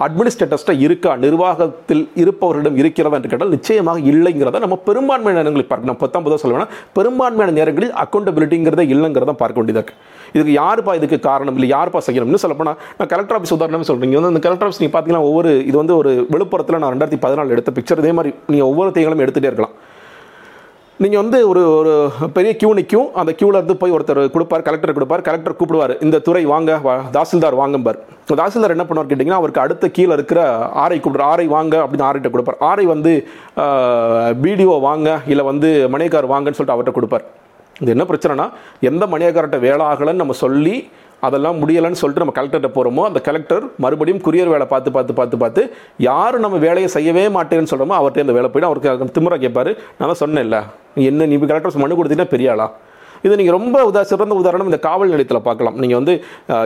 அட்மினிஸ்ட்ரேட்டர்ஸ்ட்டாக 0.05 0.83
இருக்கா? 0.85 1.11
நிர்வாகத்தில் 1.23 2.03
இருப்பவர்களிடம் 2.21 2.77
இருக்கிறதா 2.81 3.17
என்று 3.19 3.29
கேட்டால் 3.31 3.53
நிச்சயமாக 3.55 3.99
இல்லைங்கிறத 4.11 4.61
நம்ம 4.65 4.77
பெரும்பான்மையான 4.87 5.37
நேரங்களில் 5.39 5.69
பார்க்கணும். 5.69 5.91
நான் 5.91 6.01
பத்தொன்பதாக 6.03 6.39
சொல்லுவேன்னா 6.43 6.69
பெரும்பான்மையான 6.97 7.55
நேரங்களில் 7.59 7.93
அக்கௌண்டபிலிட்டிங்கிறதே 8.03 8.85
இல்லைங்கிறத 8.95 9.35
பார்க்க 9.43 9.61
வேண்டியதாக 9.61 9.83
இருக்குது 9.83 10.13
இதுக்கு 10.35 10.53
யாருப்பா 10.61 10.93
இதுக்கு 10.99 11.19
காரணம்? 11.29 11.57
இல்லை 11.59 11.69
யாருப்பா 11.75 12.01
செய்யணும் 12.07 12.29
இன்னும் 12.29 12.43
சொல்லப்போனால் 12.45 12.79
நான் 12.99 13.11
கலெக்டர் 13.13 13.37
ஆஃபீஸ் 13.39 13.55
உதாரணமே 13.57 13.87
சொல்கிறீங்க 13.91 14.19
வந்து 14.19 14.33
அந்த 14.33 14.43
கலெக்டர் 14.45 14.67
ஆஃபீஸ் 14.67 14.81
நீங்கள் 14.83 14.95
பார்த்தீங்கன்னா 14.95 15.27
ஒவ்வொரு 15.31 15.51
இது 15.69 15.77
வந்து 15.83 15.95
ஒரு 16.01 16.13
விழுப்புரத்தில் 16.35 16.81
நான் 16.83 16.93
ரெண்டாயிரத்தி 16.95 17.21
பதினாலு 17.25 17.55
எடுத்த 17.57 17.71
பிக்சர் 17.79 18.01
இதே 18.03 18.13
மாதிரி 18.19 18.33
நீங்கள் 18.53 18.69
ஒவ்வொரு 18.71 18.91
தேங்களும் 18.97 19.23
எடுத்துகிட்டே 19.25 19.51
இருக்கலாம். 19.51 19.75
நீங்கள் 20.99 21.21
வந்து 21.21 21.49
ஒரு 21.49 21.61
ஒரு 21.77 21.93
பெரிய 22.33 22.55
கியூ 22.55 22.73
நிற்கும் 22.73 23.07
அந்த 23.13 23.31
கியூவில் 23.31 23.57
இருந்து 23.59 23.75
போய் 23.77 23.91
ஒருத்தர் 23.91 24.29
கொடுப்பார் 24.29 24.61
கலெக்டர் 24.61 24.93
கொடுப்பார் 24.93 25.21
கலெக்டர் 25.21 25.55
கூப்பிடுவார் 25.55 25.93
இந்த 26.01 26.19
துறை 26.19 26.45
வாங்க 26.45 26.79
வா- 26.83 27.01
தாசில்தார் 27.13 27.57
வாங்கம்பார். 27.61 27.99
தாசில்தார் 28.33 28.73
என்ன 28.75 28.83
பண்ணுவார் 28.83 29.09
கேட்டிங்கன்னா 29.09 29.39
அவருக்கு 29.39 29.61
அடுத்த 29.61 29.89
கீழே 29.89 30.13
இருக்கிற 30.13 30.39
ஆரை 30.83 30.99
கூப்பிடுற 30.99 31.21
ஆரை 31.23 31.47
வாங்க 31.47 31.75
அப்படின்னு 31.83 32.07
ஆர்ஐட்ட 32.09 32.29
கொடுப்பார். 32.29 32.57
ஆரை 32.69 32.85
வந்து 32.85 33.13
பிடிஓ 34.43 34.79
வாங்க 34.79 35.09
இல்லை 35.27 35.45
வந்து 35.45 35.71
மணியக்கார் 35.91 36.31
வாங்கன்னு 36.33 36.57
சொல்லிட்டு 36.57 36.77
அவர்கிட்ட 36.77 36.91
கொடுப்பார். 36.91 37.25
இது 37.79 37.91
என்ன 37.91 38.05
பிரச்சனைனா 38.09 38.45
எந்த 38.81 39.05
மணியக்கார்ட்ட 39.05 39.59
வேலை 39.59 39.85
ஆகலைன்னு 39.85 40.23
நம்ம 40.23 40.33
சொல்லி 40.43 40.75
அதெல்லாம் 41.29 41.59
முடியலைன்னு 41.63 42.01
சொல்லிட்டு 42.03 42.23
நம்ம 42.25 42.37
கலெக்டர்கிட்ட 42.37 42.71
போகிறோமோ 42.77 43.05
அந்த 43.09 43.21
கலெக்டர் 43.29 43.65
மறுபடியும் 43.85 44.23
குரியர் 44.27 44.53
வேலை 44.55 44.69
பார்த்து 44.75 44.95
பார்த்து 44.99 45.17
பார்த்து 45.21 45.41
பார்த்து 45.43 45.63
யார் 46.09 46.37
நம்ம 46.45 46.61
வேலையை 46.67 46.91
செய்யவே 46.97 47.25
மாட்டேன்னு 47.39 47.71
சொல்கிறோமோ 47.73 47.97
அவர்கிட்ட 47.99 48.27
அந்த 48.27 48.37
வேலை 48.39 48.51
போயிடும். 48.53 48.71
அவருக்கு 48.71 49.17
திமுறை 49.19 49.39
கேட்பார். 49.45 49.73
நான் 49.99 50.19
சொன்னேன் 50.23 50.33
சொன்னேன்ல 50.35 50.57
என்ன 51.09 51.25
நீ 51.31 51.35
கலெக்டர் 51.49 51.83
மனு 51.83 51.97
கொடுத்தீங்கன்னா 51.97 52.33
பெரிய 52.33 52.51
ஆளா? 52.53 52.67
இது 53.25 53.37
நீங்கள் 53.39 53.55
ரொம்ப 53.57 53.77
உதா 53.89 54.01
சிறந்த 54.09 54.33
உதாரணம் 54.39 54.69
இந்த 54.69 54.79
காவல் 54.85 55.11
நிலையத்தில் 55.13 55.45
பார்க்கலாம். 55.47 55.77
நீங்கள் 55.83 55.99
வந்து 55.99 56.13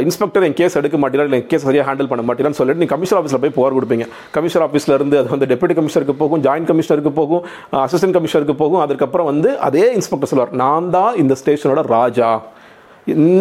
இன்ஸ்பெக்டர் 0.06 0.46
என் 0.48 0.56
கேஸ் 0.60 0.78
எடுக்க 0.80 0.98
மாட்டீங்களா 1.02 1.28
இல்லை 1.30 1.40
கேஸ் 1.52 1.66
சரியாக 1.68 1.86
ஹேண்டில் 1.90 2.10
பண்ண 2.12 2.24
மாட்டீங்கன்னு 2.30 2.60
சொல்லிட்டு 2.60 2.82
நீங்கள் 2.84 2.96
கமிஷனர் 2.96 3.20
ஆஃபீஸில் 3.20 3.42
போய் 3.44 3.56
புகார் 3.58 3.78
கொடுப்பீங்க. 3.78 4.06
கமிஷனர் 4.38 4.66
ஆஃபீஸில் 4.68 4.96
இருந்து 4.98 5.18
அது 5.22 5.30
வந்து 5.36 5.50
டெப்யூட்டி 5.52 5.78
கமிஷனருக்கு 5.80 6.16
போகும் 6.24 6.44
ஜாயின்ட் 6.48 6.70
கமிஷனருக்கு 6.72 7.14
போகும் 7.22 7.44
அசிஸ்டன்ட் 7.86 8.18
கமிஷனருக்கு 8.18 8.58
போகும். 8.64 8.82
அதுக்கப்புறம் 8.86 9.30
வந்து 9.32 9.52
அதே 9.68 9.86
இன்ஸ்பெக்டர் 9.98 10.32
சொல்லுவார் 10.32 10.56
நான் 10.64 10.90
தான் 10.98 11.14
இந்த 11.24 11.36
ஸ்டேஷனோட 11.44 11.84
ராஜா. 11.98 12.32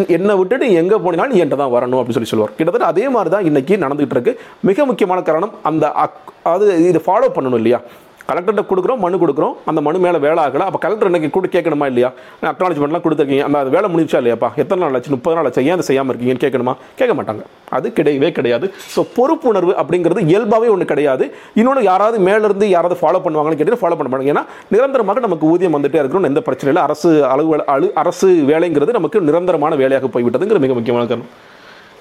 என்னை 0.07 0.35
விட்டுட்டு 0.35 0.73
எங்கே 0.73 0.95
போனீங்கனாலும் 0.95 1.31
நீ 1.31 1.41
என்கிட்ட 1.41 1.55
தான் 1.55 1.71
வரணும் 1.71 1.97
அப்படின்னு 1.97 2.19
சொல்லி 2.19 2.27
சொல்லுவார். 2.27 2.55
கிட்டத்தட்ட 2.57 2.85
அதே 2.85 3.09
மாதிரி 3.09 3.29
தான் 3.29 3.43
இன்றைக்கி 3.43 3.81
நடந்துகிட்டு 3.83 4.09
இருக்கு. 4.09 4.39
மிக 4.61 4.85
முக்கியமான 4.85 5.21
காரணம் 5.21 5.51
அந்த 5.63 5.87
அக்- 5.87 6.33
அது 6.43 6.87
இதை 6.87 7.01
ஃபாலோ 7.05 7.27
பண்ணணும் 7.35 7.55
இல்லையா? 7.55 7.81
கலெக்டர்கிட்ட 8.29 8.63
கொடுக்குறோம் 8.71 9.01
மனு 9.05 9.21
கொடுக்குறோம். 9.23 9.53
அந்த 9.69 9.79
மனு 9.87 9.99
மேலே 10.05 10.19
வேலை 10.25 10.39
ஆகலை. 10.45 10.65
அப்போ 10.69 10.79
கலெக்டர் 10.85 11.09
எனக்கு 11.11 11.29
கூட 11.37 11.47
கேட்கணுமா 11.55 11.85
இல்லையா? 11.91 12.09
அக்னாலஜ்மெண்ட்லாம் 12.51 13.05
கொடுத்துருக்கீங்க. 13.05 13.45
அந்த 13.47 13.59
அது 13.63 13.71
வேலை 13.75 13.87
முடிஞ்சா 13.93 14.19
இல்லையாப்பா? 14.21 14.49
எத்தனை 14.63 14.79
நாள் 14.83 14.97
ஆச்சு? 14.99 15.11
முப்பது 15.15 15.35
நாள் 15.37 15.47
ஆச்சு? 15.49 15.63
ஏன் 15.69 15.75
அதை 15.77 15.85
செய்யாமல் 15.89 16.11
இருக்கீங்கன்னு 16.13 16.43
கேட்கணுமா? 16.45 16.75
கேட்க 16.99 17.13
மாட்டாங்க. 17.19 17.43
அது 17.77 17.87
கிடையவே 17.99 18.31
கிடையாது. 18.39 18.67
ஸோ 18.95 19.03
பொறுப்புணர்வு 19.17 19.73
அப்படிங்கிறது 19.83 20.23
இயல்பாகவே 20.31 20.69
ஒன்று 20.75 20.91
கிடையாது. 20.93 21.25
இன்னொன்று 21.59 21.83
யாராவது 21.91 22.19
மேலேருந்து 22.27 22.69
யாராவது 22.75 22.97
ஃபாலோ 23.01 23.21
பண்ணுவாங்கன்னு 23.25 23.59
கேட்டீங்கன்னா 23.59 23.83
ஃபாலோ 23.85 23.97
பண்ண 23.99 24.11
மாட்டாங்க. 24.11 24.33
ஏன்னா 24.35 24.45
நிரந்தரமாக 24.75 25.25
நமக்கு 25.27 25.47
ஊதியம் 25.53 25.77
வந்துட்டே 25.77 26.01
இருக்கணும் 26.03 26.29
எந்த 26.31 26.41
பிரச்சனையும் 26.47 26.75
இல்லை. 26.75 26.87
அரசு 26.89 27.11
அலுவல 27.33 27.67
அலு 27.75 27.89
அரசு 28.03 28.29
வேலைங்கிறது 28.51 28.97
நமக்கு 28.99 29.27
நிரந்தரமான 29.29 29.75
வேலையாக 29.83 30.09
போய்விட்டதுங்கிற 30.15 30.59
மிக 30.65 30.75
முக்கியமான 30.79 31.05
காரணம் 31.11 31.31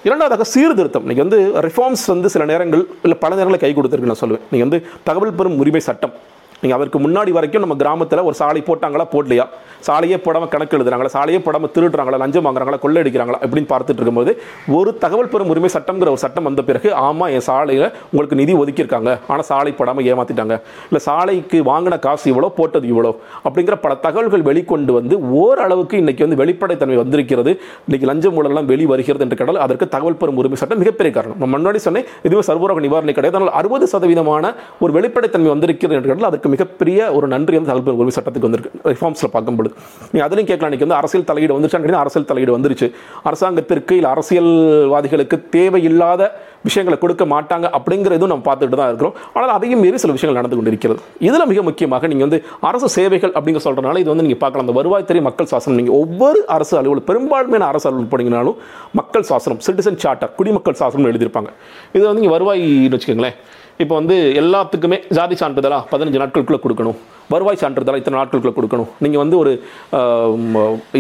இரண்டாவதாக 0.07 0.45
சீர்திருத்தம். 0.55 1.07
நீங்கள் 1.11 1.27
வந்து 1.27 1.39
ரிஃபார்ம்ஸ் 1.67 2.05
வந்து 2.07 2.29
சில 2.35 2.45
நேரங்கள் 2.51 2.83
இல்லை 3.03 3.17
பல 3.25 3.35
நேரங்களில் 3.39 3.65
கை 3.65 3.73
கொடுத்துருக்கு 3.79 4.11
நான் 4.11 4.23
சொல்லுவேன். 4.25 4.45
நீங்கள் 4.53 4.69
வந்து 4.69 4.81
தகவல் 5.09 5.39
பெறும் 5.39 5.59
உரிமை 5.59 5.81
சட்டம். 5.81 6.15
நீங்கள் 6.63 6.79
அதற்கு 6.79 6.99
முன்னாடி 7.05 7.31
வரைக்கும் 7.37 7.63
நம்ம 7.65 7.75
கிராமத்தில் 7.83 8.21
ஒரு 8.29 8.37
சாலை 8.39 8.61
போட்டாங்களா? 8.69 9.05
போடலையா? 9.15 9.45
சாலையே 9.87 10.17
போடாமல் 10.25 10.51
கணக்கு 10.53 10.75
எழுதுறாங்களா? 10.77 11.11
சாலையே 11.17 11.39
போடாமல் 11.45 11.71
திருடுறாங்களா? 11.75 12.19
லஞ்சம் 12.23 12.47
வாங்குறாங்களா? 12.47 12.79
கொள்ளை 12.85 12.99
அடிக்கிறாங்களா 13.03 13.39
அப்படின்னு 13.45 13.69
பார்த்துட்டு 13.73 14.01
இருக்கும்போது 14.01 14.33
ஒரு 14.79 14.91
தகவல் 15.05 15.31
பெறும் 15.33 15.51
உரிமை 15.53 15.71
சட்டம்ங்கிற 15.75 16.09
ஒரு 16.15 16.23
சட்டம் 16.25 16.47
வந்த 16.49 16.63
பிறகு 16.71 16.89
ஆமாம் 17.07 17.31
என் 17.35 17.45
சாலையில் 17.49 17.87
உங்களுக்கு 18.11 18.39
நிதி 18.41 18.55
ஒதுக்கியிருக்காங்க. 18.63 19.13
ஆனால் 19.33 19.47
சாலை 19.51 19.73
போடாமல் 19.81 20.09
ஏமாற்றிட்டாங்க 20.13 20.57
இல்லை 20.89 21.03
சாலைக்கு 21.09 21.61
வாங்கின 21.71 21.99
காசு 22.07 22.27
இவ்வளோ 22.33 22.51
போட்டது 22.59 22.89
இவ்வளோ 22.93 23.13
அப்படிங்கிற 23.47 23.79
பல 23.85 23.95
தகவல்கள் 24.07 24.45
வெளிக்கொண்டு 24.51 24.93
வந்து 24.99 25.15
ஓரளவுக்கு 25.43 25.97
இன்றைக்கி 26.03 26.25
வந்து 26.27 26.41
வெளிப்படைத்தன்மை 26.43 26.99
வந்திருக்கிறது. 27.03 27.55
இன்றைக்கி 27.87 28.09
லஞ்சம் 28.13 28.37
ஊழலாம் 28.41 28.69
வெளி 28.73 28.87
வருகிறது 28.95 29.25
என்று 29.29 29.41
கடல் 29.43 29.63
அதற்கு 29.67 29.89
தகவல் 29.95 30.21
பெறும் 30.23 30.41
உரிமை 30.43 30.61
சட்டம் 30.65 30.83
மிகப்பெரிய 30.85 31.13
காரணம். 31.19 31.39
நம்ம 31.45 31.53
முன்னாடி 31.59 31.83
சொன்னேன் 31.87 32.09
இதுவே 32.27 32.45
சர்வரோக 32.51 32.85
நிவாரணை 32.89 33.15
கிடையாது. 33.21 33.39
ஆனால் 33.41 33.55
அறுபது 33.63 33.89
சதவீதமான 33.95 34.55
ஒரு 34.83 34.93
வெளிப்படைத்தன்மை 34.99 35.53
வந்திருக்கிறது 35.55 35.99
என்று 36.01 36.13
கடல் 36.13 36.31
அதற்கு 36.33 36.48
மிகப்பெரிய 36.55 36.99
ஒரு 37.17 37.27
நன்றி 37.35 37.57
வந்து 37.59 37.71
தகவல் 37.71 38.01
உரிமை 38.01 38.15
சட்டத்துக்கு 38.17 38.49
வந்திருக்கு. 38.49 38.73
ரிஃபார்ம்ஸில் 38.93 39.33
பார்க்கும்போது 39.37 39.71
நீ 40.15 40.21
அதுலையும் 40.27 40.51
கேட்கலாம். 40.51 40.71
இன்னைக்கு 40.71 40.89
வந்து 40.89 40.99
அரசியல் 41.01 41.29
தலையீடு 41.31 41.57
வந்துருச்சான்னு 41.57 42.03
அரசியல் 42.05 42.29
தலையீடு 42.31 42.57
வந்துருச்சு. 42.59 42.89
அரசாங்கத்திற்கு 43.31 43.97
இல்லை 44.01 44.11
அரசியல்வாதிகளுக்கு 44.17 45.39
தேவையில்லாத 45.57 46.23
விஷயங்களை 46.67 46.97
கொடுக்க 47.03 47.25
மாட்டாங்க 47.33 47.67
அப்படிங்கிறதும் 47.79 48.31
நம்ம 48.33 48.45
பார்த்துட்டு 48.49 48.79
தான் 48.81 48.91
இருக்கிறோம். 48.91 49.15
ஆனால் 49.37 49.53
அதையும் 49.57 49.83
மீறி 49.85 49.99
சில 50.05 50.15
விஷயங்கள் 50.17 50.39
நடந்து 50.41 50.57
கொண்டிருக்கிறது. 50.59 51.01
இதில் 51.29 51.49
மிக 51.51 51.63
முக்கியமாக 51.69 52.09
நீங்கள் 52.13 52.27
வந்து 52.29 52.41
அரசு 52.71 52.89
சேவைகள் 52.97 53.33
அப்படிங்க 53.39 53.61
சொல்கிறனால 53.67 54.01
இது 54.03 54.11
வந்து 54.13 54.25
நீங்கள் 54.27 54.43
பார்க்கலாம். 54.43 54.67
அந்த 54.67 54.77
வருவாய்த்துறை 54.81 55.23
மக்கள் 55.29 55.51
சாசனம். 55.53 55.79
நீங்கள் 55.81 55.99
ஒவ்வொரு 56.03 56.41
அரசு 56.57 56.75
அலுவலர் 56.81 57.09
பெரும்பான்மையான 57.11 57.69
அரசு 57.73 57.87
அலுவலர் 57.91 58.13
போனீங்கனாலும் 58.15 58.59
மக்கள் 59.01 59.29
சாசனம் 59.31 59.63
சிட்டிசன் 59.69 60.01
சார்ட்டர் 60.05 60.35
குடிமக்கள் 60.41 60.81
சாசனம் 60.83 61.09
எழுதியிருப்பாங்க. 61.13 61.53
இது 61.97 62.05
வந்து 62.09 62.21
நீங்கள் 62.23 62.37
வருவாய் 62.37 62.67
வச்சுக்கோங்களேன். 62.95 63.39
இப்போ 63.83 63.95
வந்து 63.99 64.15
எல்லாத்துக்குமே 64.41 64.97
ஜாதி 65.17 65.35
சான்றிதழா 65.41 65.77
பதினஞ்சு 65.91 66.21
நாட்களுக்குள்ளே 66.23 66.61
கொடுக்கணும். 66.63 66.97
வருவாய் 67.33 67.61
சான்றிதழா 67.61 67.99
இத்தனை 68.01 68.17
நாட்களுக்குள்ள 68.21 68.53
கொடுக்கணும். 68.57 68.89
நீங்கள் 69.05 69.23
வந்து 69.23 69.37
ஒரு 69.43 69.51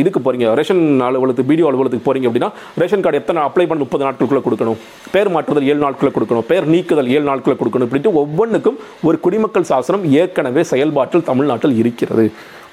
இதுக்கு 0.01 0.21
போகிறீங்க 0.27 0.47
ரேஷன் 0.59 0.83
அலுவலகத்துக்கு 1.07 1.51
பிடிஓ 1.51 1.69
அலுவலகத்துக்கு 1.71 2.07
போகிறீங்க 2.09 2.29
அப்படின்னா 2.31 2.51
ரேஷன் 2.83 3.03
கார்டு 3.07 3.21
எத்தனை 3.21 3.43
அப்ளை 3.49 3.67
பண்ண 3.71 3.81
முப்பது 3.85 4.07
நாட்களுக்குள்ளே 4.07 4.45
கொடுக்கணும். 4.47 4.79
பேர் 5.15 5.33
மாற்றுதல் 5.37 5.69
ஏழு 5.71 5.81
நாட்களுக்குள்ள 5.87 6.19
கொடுக்கணும். 6.19 6.47
பேர் 6.53 6.69
நீக்குதல் 6.75 7.11
ஏழு 7.17 7.25
நாட்களுக்குள்ள 7.31 7.61
கொடுக்கணும் 7.63 7.89
அப்படின்ட்டு 7.89 8.15
ஒவ்வொன்றுக்கும் 8.23 8.79
ஒரு 9.09 9.19
குடிமக்கள் 9.27 9.69
சாசனம் 9.73 10.07
ஏற்கனவே 10.23 10.65
செயல்பாட்டில் 10.73 11.29
தமிழ்நாட்டில் 11.33 11.77
இருக்கிறது. 11.83 12.27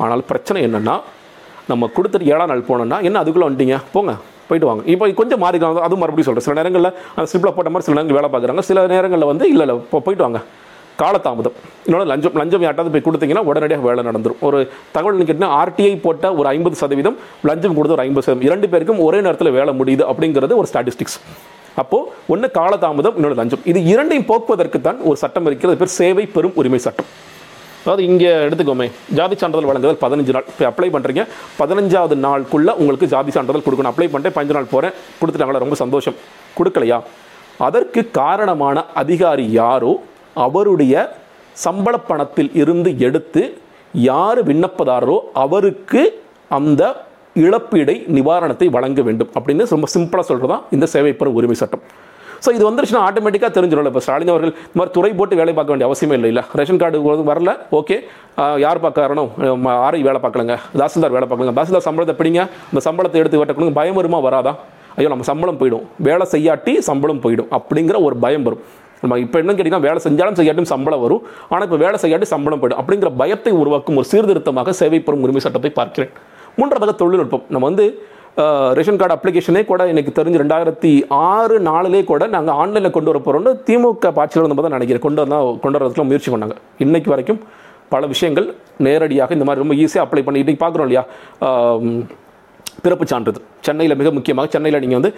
ஆனால் 0.06 0.28
பிரச்சனை 0.32 0.62
என்னென்னா 0.70 0.98
நம்ம 1.74 1.90
கொடுத்துட்டு 1.98 2.32
ஏழாம் 2.36 2.54
நாள் 2.54 2.68
போனோம்னா 2.72 3.00
என்ன 3.10 3.20
அதுக்குள்ளே 3.24 3.50
வந்துட்டீங்க? 3.50 3.78
போங்க. 3.98 4.14
போயிட்டு 4.50 4.68
வாங்க 4.70 4.84
இப்போ 4.94 5.06
கொஞ்சம் 5.22 5.42
மாறிக்கலாம் 5.46 5.86
அதுவும் 5.88 6.04
மறுபடியும் 6.04 6.30
சொல்கிறேன் 6.30 6.48
சில 6.48 6.56
நேரங்களில் 6.60 6.92
அந்த 7.16 7.28
ஸ்லிப்பில் 7.32 7.56
போட்ட 7.58 7.72
மாதிரி 7.74 7.88
சில 7.88 7.98
நேரங்கள் 7.98 8.20
வேலை 8.20 8.30
பார்க்குறாங்க. 8.34 8.64
சில 8.70 8.86
நேரங்களில் 8.94 9.30
வந்து 9.32 9.48
இல்லை 9.54 9.66
இல்லை 9.68 9.76
இப்போ 9.88 10.00
போயிட்டு 10.06 10.26
வாங்க 10.28 10.42
காலதாமதம். 11.02 11.56
இன்னொன்று 11.86 12.10
லஞ்சம் 12.12 12.36
லஞ்சம் 12.40 12.64
யார்ட்டாவது 12.66 12.92
போய் 12.94 13.06
கொடுத்தீங்கன்னா 13.08 13.44
உடனடியாக 13.50 13.84
வேலை 13.88 14.04
நடந்துடும் 14.10 14.44
ஒரு 14.48 14.60
தகவல் 14.96 15.18
கேட்டிங்கன்னா 15.20 15.50
ஆர்டிஐ 15.62 15.96
போட்ட 16.06 16.32
ஒரு 16.40 16.48
ஐம்பது 16.54 16.78
சதவீதம் 16.82 17.18
லஞ்சம் 17.50 17.76
கொடுத்த 17.78 17.96
ஒரு 17.98 18.06
ஐம்பது 18.06 18.26
சதவீதம். 18.28 18.48
இரண்டு 18.50 18.70
பேருக்கும் 18.74 19.02
ஒரே 19.08 19.20
நேரத்தில் 19.26 19.56
வேலை 19.58 19.74
முடியுது 19.82 20.06
அப்படிங்கிறது 20.12 20.60
ஒரு 20.62 20.70
ஸ்டாட்டிஸ்டிக்ஸ் 20.72 21.18
அப்போது 21.82 22.10
ஒன்று 22.34 22.48
காலதாமதம் 22.60 23.16
இன்னொன்று 23.20 23.40
லஞ்சம். 23.42 23.64
இது 23.72 23.80
இரண்டையும் 23.94 24.28
போக்குவதற்கு 24.32 24.80
தான் 24.88 25.00
ஒரு 25.10 25.18
சட்டம் 25.24 25.48
இருக்கிறது. 25.50 25.80
பேர் 25.82 25.96
சேவை 26.00 26.26
பெறும் 26.36 26.58
உரிமை 26.62 26.80
சட்டம். 26.86 27.10
அதாவது 27.86 28.04
இங்கே 28.10 28.30
எடுத்துக்கோமே 28.46 28.86
ஜாதி 29.18 29.36
சான்றிதழ் 29.42 29.68
வழங்குதல் 29.70 30.00
பதினஞ்சு 30.04 30.34
நாள். 30.36 30.46
இப்போ 30.52 30.64
அப்ளை 30.70 30.88
பண்ணுறீங்க 30.94 31.24
பதினஞ்சாவது 31.60 32.16
நாளுக்குள்ளே 32.26 32.74
உங்களுக்கு 32.82 33.08
ஜாதி 33.14 33.32
சான்றிதழ் 33.36 33.66
கொடுக்கணும். 33.66 33.92
அப்ளை 33.92 34.08
பண்ணிட்டு 34.14 34.36
பதினஞ்சு 34.38 34.58
நாள் 34.58 34.72
போகிறேன் 34.72 34.94
கொடுத்துட்டாங்களா? 35.20 35.62
ரொம்ப 35.66 35.78
சந்தோஷம். 35.84 36.16
கொடுக்கலையா? 36.58 36.98
அதற்கு 37.68 38.02
காரணமான 38.22 38.78
அதிகாரி 39.02 39.46
யாரோ 39.62 39.92
அவருடைய 40.46 41.04
சம்பள 41.66 41.96
பணத்தில் 42.10 42.52
இருந்து 42.62 42.90
எடுத்து 43.08 43.44
யார் 44.10 44.40
விண்ணப்பதாரரோ 44.50 45.18
அவருக்கு 45.44 46.02
அந்த 46.58 46.84
இழப்பீடை 47.44 47.96
நிவாரணத்தை 48.18 48.68
வழங்க 48.76 49.02
வேண்டும் 49.10 49.32
அப்படின்னு 49.38 49.72
ரொம்ப 49.76 49.88
சிம்பிளாக 49.96 50.26
சொல்கிறதா 50.32 50.58
இந்த 50.76 50.86
சேவை 50.96 51.14
பெறும் 51.22 51.38
உரிமை 51.40 51.58
சட்டம். 51.62 51.86
ஸோ 52.46 52.52
இது 52.58 52.64
வந்துருச்சுன்னா 52.70 53.04
ஆட்டோமேட்டிக்காக 53.08 53.52
தெரிஞ்சிடும் 53.58 53.90
இப்போ 53.92 54.04
ஸ்டாலின் 54.06 54.32
அவர்கள் 54.34 54.54
இந்த 54.68 54.78
மாதிரி 54.80 54.94
துறை 54.98 55.12
போட்டு 55.20 55.40
வேலை 55.42 55.54
பார்க்க 55.58 55.74
வேண்டிய 55.74 55.88
அவசியமே 55.90 56.16
இல்லை 56.20 56.30
இல்லை 56.32 56.44
ரேஷன் 56.60 56.80
கார்டு 56.84 57.26
வரல. 57.32 57.52
ஓகே 57.80 57.98
யார் 58.66 58.84
பார்க்க 58.86 59.04
ஆரை 59.88 60.00
வேலை 60.08 60.20
பார்க்கலங்க? 60.24 60.56
தாசில்தார் 60.82 61.16
வேலை 61.18 61.28
பார்க்கலங்க. 61.28 61.56
தாசில்தார் 61.60 61.86
சம்பளத்தை 61.90 62.16
பிடிங்க. 62.22 62.42
இந்த 62.72 62.82
சம்பளத்தை 62.88 63.20
எடுத்து 63.22 63.40
வெட்டக்கணும் 63.42 63.78
பயம் 63.80 63.98
வருமா? 64.00 64.20
வராதா? 64.28 64.54
ஐயோ 64.98 65.10
நம்ம 65.14 65.26
சம்பளம் 65.30 65.60
போயிடும். 65.62 65.86
வேலை 66.08 66.26
செய்யாட்டி 66.34 66.74
சம்பளம் 66.90 67.22
போயிடும். 67.24 67.50
அப்படிங்கிற 67.58 67.98
ஒரு 68.08 68.16
பயம் 68.26 68.46
வரும். 68.48 68.62
நம்ம 69.02 69.18
இப்போ 69.24 69.38
என்ன 69.42 69.54
கேட்டிங்கன்னா 69.56 69.86
வேலை 69.88 70.00
செஞ்சாலும் 70.06 70.38
செய்யாட்டும் 70.40 70.70
சம்பளம் 70.74 71.02
வரும். 71.06 71.24
ஆனால் 71.52 71.66
இப்போ 71.68 71.80
வேலை 71.86 71.98
செய்யாட்டி 72.04 72.28
சம்பளம் 72.34 72.62
போயிடும். 72.62 72.80
அப்படிங்கிற 72.82 73.10
பயத்தை 73.22 73.54
உருவாக்கும் 73.62 73.98
ஒரு 74.02 74.10
சீர்திருத்தமாக 74.12 74.74
சேவை 74.82 75.00
பெறும் 75.08 75.24
உரிமை 75.28 75.42
சட்டத்தை 75.46 75.72
பார்க்கிறேன். 75.80 76.14
மூன்றாவது 76.60 76.94
தொழில்நுட்பம். 77.02 77.44
நம்ம 77.54 77.66
வந்து 77.72 77.86
ரேஷன் 78.78 78.98
கார்டு 79.00 79.16
அப்ளிகேஷனே 79.16 79.62
கூட 79.70 79.82
எனக்கு 79.92 80.12
தெரிஞ்சு 80.18 80.42
ரெண்டாயிரத்தி 80.42 80.92
ஆறு 81.34 81.56
நாலுலேயே 81.68 82.04
கூட 82.10 82.24
நாங்கள் 82.34 82.58
ஆன்லைனில் 82.62 82.96
கொண்டு 82.96 83.12
வர 83.12 83.20
போகிறோம்னு 83.20 83.52
திமுக 83.68 84.12
பாட்சியில் 84.18 84.42
இருந்தபோது 84.42 84.68
தான் 84.68 84.78
நினைக்கிறேன். 84.78 85.06
கொண்டு 85.06 85.22
வந்தால் 85.24 85.60
கொண்டு 85.64 85.78
வரதுக்குலாம் 85.78 86.10
முயற்சி 86.12 86.32
பண்ணாங்க. 86.34 86.56
இன்றைக்கு 86.86 87.14
வரைக்கும் 87.14 87.40
பல 87.94 88.04
விஷயங்கள் 88.14 88.48
நேரடியாக 88.88 89.36
இந்த 89.38 89.46
மாதிரி 89.48 89.64
ரொம்ப 89.64 89.76
ஈஸியாக 89.84 90.06
அப்ளை 90.06 90.24
பண்ணிட்டு 90.28 90.62
பார்க்குறோம் 90.64 90.88
இல்லையா? 90.88 91.06
பிறப்பு 92.84 93.06
சான்றிதழ். 93.12 93.44
சென்னையில் 93.66 93.96
மிக 94.00 94.10
முக்கியமாக 94.16 94.48
சென்னையில் 94.54 94.80
நீங்கள் 94.84 95.00
வந்து 95.00 95.12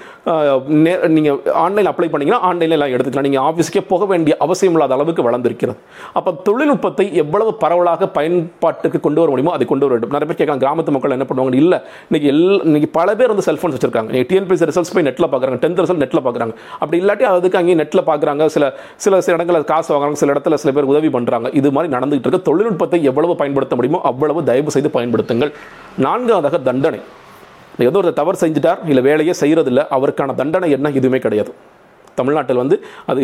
நீங்கள் 1.15 1.37
ஆன்லைன் 1.63 1.89
அப்ளை 1.91 2.07
பண்ணீங்கன்னா 2.11 2.41
ஆன்லைனில் 2.49 2.75
எல்லாம் 2.77 2.93
எடுத்துக்கலாம். 2.95 3.27
நீங்கள் 3.27 3.45
ஆஃபீஸ்க்கே 3.49 3.81
போக 3.91 4.05
வேண்டிய 4.11 4.33
அவசியம் 4.45 4.75
இல்லாத 4.77 4.95
அளவுக்கு 4.97 5.25
வளர்ந்திருக்கிறது. 5.27 5.77
அப்போ 6.19 6.31
தொழில்நுட்பத்தை 6.47 7.05
எவ்வளவு 7.23 7.51
பரவலாக 7.63 8.09
பயன்பாட்டுக்கு 8.17 9.01
கொண்டு 9.07 9.21
வர 9.21 9.31
முடியுமோ 9.33 9.53
அதை 9.57 9.67
கொண்டு 9.71 9.85
வர 9.87 9.93
வேண்டும். 9.95 10.13
நிறைய 10.15 10.27
பேர் 10.29 10.39
கேட்கலாம் 10.41 10.63
கிராமத்து 10.63 10.93
மக்கள் 10.95 11.15
என்ன 11.17 11.27
பண்ணுவாங்க 11.31 11.61
இல்லை 11.63 11.79
இன்னைக்கு 12.09 12.29
எல் 12.33 12.45
இன்னைக்கு 12.67 12.89
பல 12.99 13.15
பேர் 13.21 13.33
வந்து 13.33 13.47
செல்ஃபோன்ஸ் 13.49 13.75
வச்சிருக்காங்க. 13.77 14.11
நீங்கள் 14.15 14.29
டிஎன்பிஎஸ்சி 14.31 14.69
ரிசல்ட்ஸ் 14.71 14.93
போய் 14.97 15.07
நெட்டில் 15.09 15.29
பார்க்குறாங்க 15.33 15.59
டென்த் 15.65 15.83
ரிசல்ட் 15.85 16.03
நெட்டில் 16.05 16.23
பார்க்குறாங்க 16.27 16.55
அப்படி 16.81 16.99
இல்லாட்டி 17.03 17.27
அதுக்கு 17.33 17.59
அங்கேயும் 17.61 17.81
நெட்டில் 17.83 18.05
பார்க்குறாங்க 18.11 18.49
சில 18.57 18.71
சில 19.05 19.21
சில 19.27 19.35
இடங்களில் 19.39 19.69
காசு 19.73 19.91
வாங்குறாங்க. 19.93 20.21
சில 20.23 20.33
இடத்துல 20.35 20.61
சில 20.63 20.71
பேர் 20.77 20.91
உதவி 20.93 21.11
பண்ணுறாங்க 21.17 21.47
இது 21.61 21.71
மாதிரி 21.77 21.91
நடந்துகிட்டு 21.97 22.27
இருக்க. 22.29 22.41
தொழில்நுட்பத்தை 22.49 23.01
எவ்வளவு 23.11 23.35
பயன்படுத்த 23.43 23.75
முடியுமோ 23.79 24.01
அவ்வளவு 24.11 24.47
தயவு 24.51 24.73
செய்து 24.77 24.91
பயன்படுத்துங்கள். 24.97 25.53
நான்காவதாக 26.05 26.57
தண்டனை. 26.69 27.01
ஏதோ 27.85 27.97
ஒரு 28.01 28.11
தவறு 28.19 28.37
செஞ்சுட்டார் 28.43 28.79
இல்லை 28.91 29.03
வேலையே 29.07 29.33
செய்கிறதில்ல 29.41 29.81
அவருக்கான 29.95 30.35
தண்டனை 30.41 30.69
என்ன? 30.77 30.89
எதுவுமே 30.99 31.19
கிடையாது. 31.25 31.51
தமிழ்நாட்டில் 32.19 32.61
வந்து 32.63 32.75
அது 33.11 33.21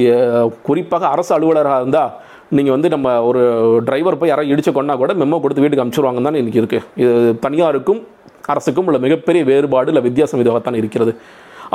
குறிப்பாக 0.68 1.06
அரசு 1.14 1.32
அலுவலராக 1.38 1.82
இருந்தால் 1.82 2.12
நீங்கள் 2.58 2.76
வந்து 2.76 2.90
நம்ம 2.94 3.08
ஒரு 3.30 3.42
டிரைவர் 3.88 4.20
போய் 4.22 4.32
யாராவது 4.32 4.52
இடிச்சு 4.54 4.72
கொண்டா 4.72 4.96
கூட 5.02 5.12
மெமோ 5.22 5.40
கொடுத்து 5.44 5.64
வீட்டுக்கு 5.64 5.84
அனுப்பிச்சிருவாங்க 5.84 6.24
தான் 6.28 6.42
இன்றைக்கி 6.42 6.62
இருக்குது 6.62 6.84
இது 7.04 7.14
தனியாருக்கும் 7.46 8.02
அரசுக்கும் 8.54 8.88
உள்ள 8.90 8.98
மிகப்பெரிய 9.06 9.44
வேறுபாடு 9.50 9.90
இல்லை 9.92 10.04
வித்தியாசம் 10.08 10.42
இதுவாகத்தான் 10.44 10.80
இருக்கிறது. 10.82 11.12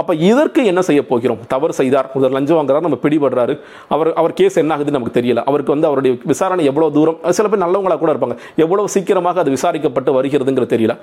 அப்போ 0.00 0.12
இதற்கு 0.30 0.60
என்ன 0.70 0.80
செய்ய 0.88 1.00
போகிறோம்? 1.10 1.40
தவறு 1.52 1.74
செய்தார் 1.80 2.08
முதல் 2.14 2.34
லஞ்சம் 2.36 2.58
வாங்குறாரு 2.58 2.86
நம்ம 2.86 2.98
பிடிபடுறாரு. 3.04 3.54
அவர் 3.94 4.10
அவர் 4.20 4.34
கேஸ் 4.40 4.56
என்ன 4.62 4.72
ஆகுதுன்னு 4.76 4.96
நமக்கு 4.98 5.16
தெரியல. 5.18 5.42
அவருக்கு 5.50 5.74
வந்து 5.74 5.88
அவருடைய 5.90 6.12
விசாரணை 6.32 6.64
எவ்வளோ 6.70 6.88
தூரம் 6.96 7.18
சில 7.38 7.48
பேர் 7.52 7.64
நல்லவங்களாக 7.64 8.00
கூட 8.04 8.12
இருப்பாங்க. 8.14 8.36
எவ்வளவு 8.64 8.92
சீக்கிரமாக 8.96 9.40
அது 9.44 9.54
விசாரிக்கப்பட்டு 9.56 10.16
வருகிறதுங்கிறது 10.18 10.72
தெரியல. 10.74 10.96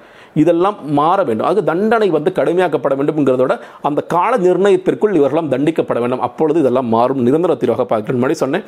இதெல்லாம் 0.43 0.77
மாற 0.99 1.17
வேண்டும். 1.29 1.47
அது 1.51 1.63
தண்டனை 1.71 2.09
வந்து 2.17 2.33
கடுமையாக்கப்பட 2.41 2.95
வேண்டும்ங்கிறதோட 3.01 3.55
அந்த 3.91 4.03
கால 4.15 4.33
நிர்ணயத்திற்குள் 4.47 5.17
இவரெல்லாம் 5.21 5.51
தண்டிக்கப்பட 5.55 5.99
வேண்டும். 6.05 6.25
அப்பொழுது 6.29 6.59
இதெல்லாம் 6.65 6.91
மாறும். 6.97 7.23
நிரந்தர 7.29 7.55
தீர்வாக 7.63 7.87
பார்க்கிறேன். 7.93 8.21
முன்னாடி 8.21 8.37
சொன்னேன் 8.43 8.65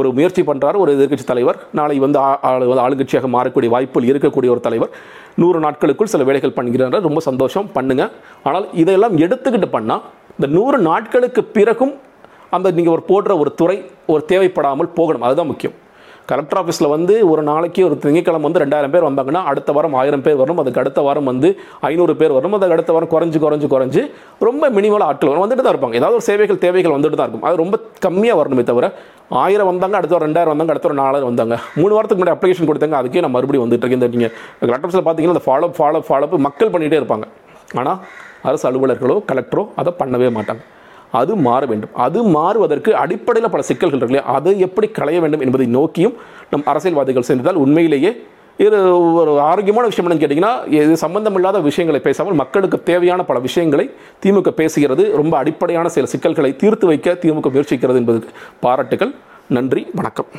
ஒரு 0.00 0.08
முயற்சி 0.16 0.42
பண்ணுறாரு 0.42 0.76
ஒரு 0.84 0.90
எதிர்க்கட்சி 0.96 1.26
தலைவர். 1.32 1.60
நாளை 1.78 1.98
வந்து 2.04 2.14
வந்து 2.16 2.82
ஆளுங்கட்சியாக 2.84 3.28
மாறக்கூடிய 3.36 3.68
வாய்ப்புகள் 3.74 4.10
இருக்கக்கூடிய 4.12 4.50
ஒரு 4.54 4.60
தலைவர். 4.66 4.90
நூறு 5.42 5.58
நாட்களுக்குள் 5.64 6.12
சில 6.14 6.24
வேலைகள் 6.28 6.56
பண்ணுகிறார் 6.58 7.06
ரொம்ப 7.08 7.20
சந்தோஷம் 7.28 7.70
பண்ணுங்க. 7.76 8.04
ஆனால் 8.48 8.66
இதையெல்லாம் 8.82 9.16
எடுத்துக்கிட்டு 9.24 9.70
பண்ணால் 9.76 10.02
இந்த 10.36 10.48
நூறு 10.56 10.78
நாட்களுக்கு 10.90 11.44
பிறகும் 11.56 11.94
அந்த 12.56 12.68
நீங்கள் 12.76 12.94
ஒரு 12.96 13.02
போடுற 13.10 13.32
ஒரு 13.42 13.50
துறை 13.60 13.76
ஒரு 14.12 14.22
தேவைப்படாமல் 14.32 14.94
போகணும். 14.98 15.26
அதுதான் 15.28 15.50
முக்கியம். 15.52 15.76
கலெக்டர் 16.30 16.58
ஆஃபீஸில் 16.60 16.88
வந்து 16.94 17.14
ஒரு 17.32 17.42
நாளைக்கு 17.48 17.80
ஒரு 17.88 17.96
திங்கக்கிழமை 18.04 18.44
வந்து 18.46 18.60
ரெண்டாயிரம் 18.62 18.92
பேர் 18.94 19.06
வந்தாங்கன்னா 19.08 19.42
அடுத்த 19.50 19.72
வாரம் 19.76 19.94
ஆயிரம் 20.00 20.24
பேர் 20.26 20.38
வரும் 20.42 20.60
அதுக்கு 20.62 20.80
அடுத்த 20.82 21.00
வாரம் 21.06 21.28
வந்து 21.30 21.48
ஐநூறு 21.88 22.14
பேர் 22.20 22.34
வரும் 22.36 22.54
அதுக்கு 22.58 22.76
அடுத்த 22.76 22.92
வாரம் 22.96 23.10
குறைஞ்சு 23.14 23.40
குறைஞ்சு 23.44 23.68
குறைஞ்சு 23.74 24.02
ரொம்ப 24.48 24.70
மினிமலாக 24.78 25.10
ஆட்கள் 25.10 25.30
வரும் 25.32 25.44
வந்துட்டு 25.44 25.64
தான் 25.66 25.74
இருப்பாங்க. 25.74 25.96
ஏதாவது 26.00 26.18
ஒரு 26.18 26.26
சேவைகள் 26.30 26.60
தேவைகள் 26.64 26.94
வந்துட்டு 26.96 27.18
தான் 27.20 27.28
இருக்கும். 27.28 27.46
அது 27.50 27.62
ரொம்ப 27.62 27.78
கம்மியாக 28.06 28.40
வரணுமே 28.40 28.64
தவிர 28.70 28.88
ஆயிரம் 29.44 29.70
வந்தாங்க 29.72 29.96
அடுத்த 30.00 30.16
ஒரு 30.18 30.26
ரெண்டாயிரம் 30.28 30.54
வந்தாங்க 30.54 30.72
அடுத்த 30.74 30.90
ஒரு 30.90 30.98
நாலாயிரம் 31.02 31.30
வந்தாங்க. 31.32 31.56
மூணு 31.80 31.92
வாரத்துக்கு 31.96 32.22
முன்னாடி 32.22 32.38
அப்ளிகேஷன் 32.38 32.70
கொடுத்தாங்க. 32.70 32.98
அதுக்கே 33.02 33.24
நான் 33.26 33.36
மறுபடியும் 33.38 33.66
வந்துட்டு 33.66 33.86
இருக்கேன். 33.86 34.14
நீங்கள் 34.16 34.32
கலெக்டர் 34.60 34.88
ஆஃபீஸில் 34.88 35.06
பார்த்தீங்கன்னா 35.08 35.36
அந்த 35.36 35.46
ஃபாலோ 35.48 35.68
ஃபாலோ 35.78 36.00
ஃபாலோ 36.08 36.38
மக்கள் 36.48 36.72
பண்ணிகிட்டே 36.74 37.00
இருப்பாங்க. 37.02 37.26
ஆனால் 37.80 38.00
அரசு 38.48 38.66
அலுவலர்களோ 38.70 39.18
கலெக்டரோ 39.30 39.64
அதை 39.82 39.92
பண்ணவே 40.00 40.30
மாட்டாங்க. 40.38 40.62
அது 41.20 41.32
மாற 41.46 41.62
வேண்டும். 41.72 41.92
அது 42.06 42.18
மாறுவதற்கு 42.36 42.90
அடிப்படையில் 43.02 43.52
பல 43.54 43.64
சிக்கல்கள் 43.70 44.00
இருக்கு 44.00 44.14
இல்லையா? 44.14 44.38
அதை 44.38 44.54
எப்படி 44.66 44.88
களைய 44.98 45.18
வேண்டும் 45.24 45.44
என்பதை 45.46 45.66
நோக்கியும் 45.76 46.16
நம் 46.52 46.66
அரசியல்வாதிகள் 46.72 47.28
சென்றால் 47.30 47.62
உண்மையிலேயே 47.64 48.12
இது 48.64 48.78
ஒரு 49.20 49.32
ஆரோக்கியமான 49.50 49.86
விஷயம் 49.90 50.06
என்னன்னு 50.06 50.22
கேட்டிங்கன்னா 50.22 50.52
இது 50.76 50.94
சம்பந்தமில்லாத 51.04 51.58
விஷயங்களை 51.68 52.00
பேசாமல் 52.06 52.40
மக்களுக்கு 52.42 52.78
தேவையான 52.90 53.24
பல 53.30 53.38
விஷயங்களை 53.46 53.86
திமுக 54.24 54.52
பேசுகிறது. 54.60 55.04
ரொம்ப 55.20 55.34
அடிப்படையான 55.42 55.88
சில 55.96 56.06
சிக்கல்களை 56.14 56.52
தீர்த்து 56.62 56.86
வைக்க 56.92 57.18
திமுக 57.24 57.52
முயற்சிக்கிறது 57.56 58.02
என்பதுக்கு 58.02 58.32
பாராட்டுகள் 58.66 59.14
நன்றி 59.56 59.84
வணக்கம். 59.94 60.30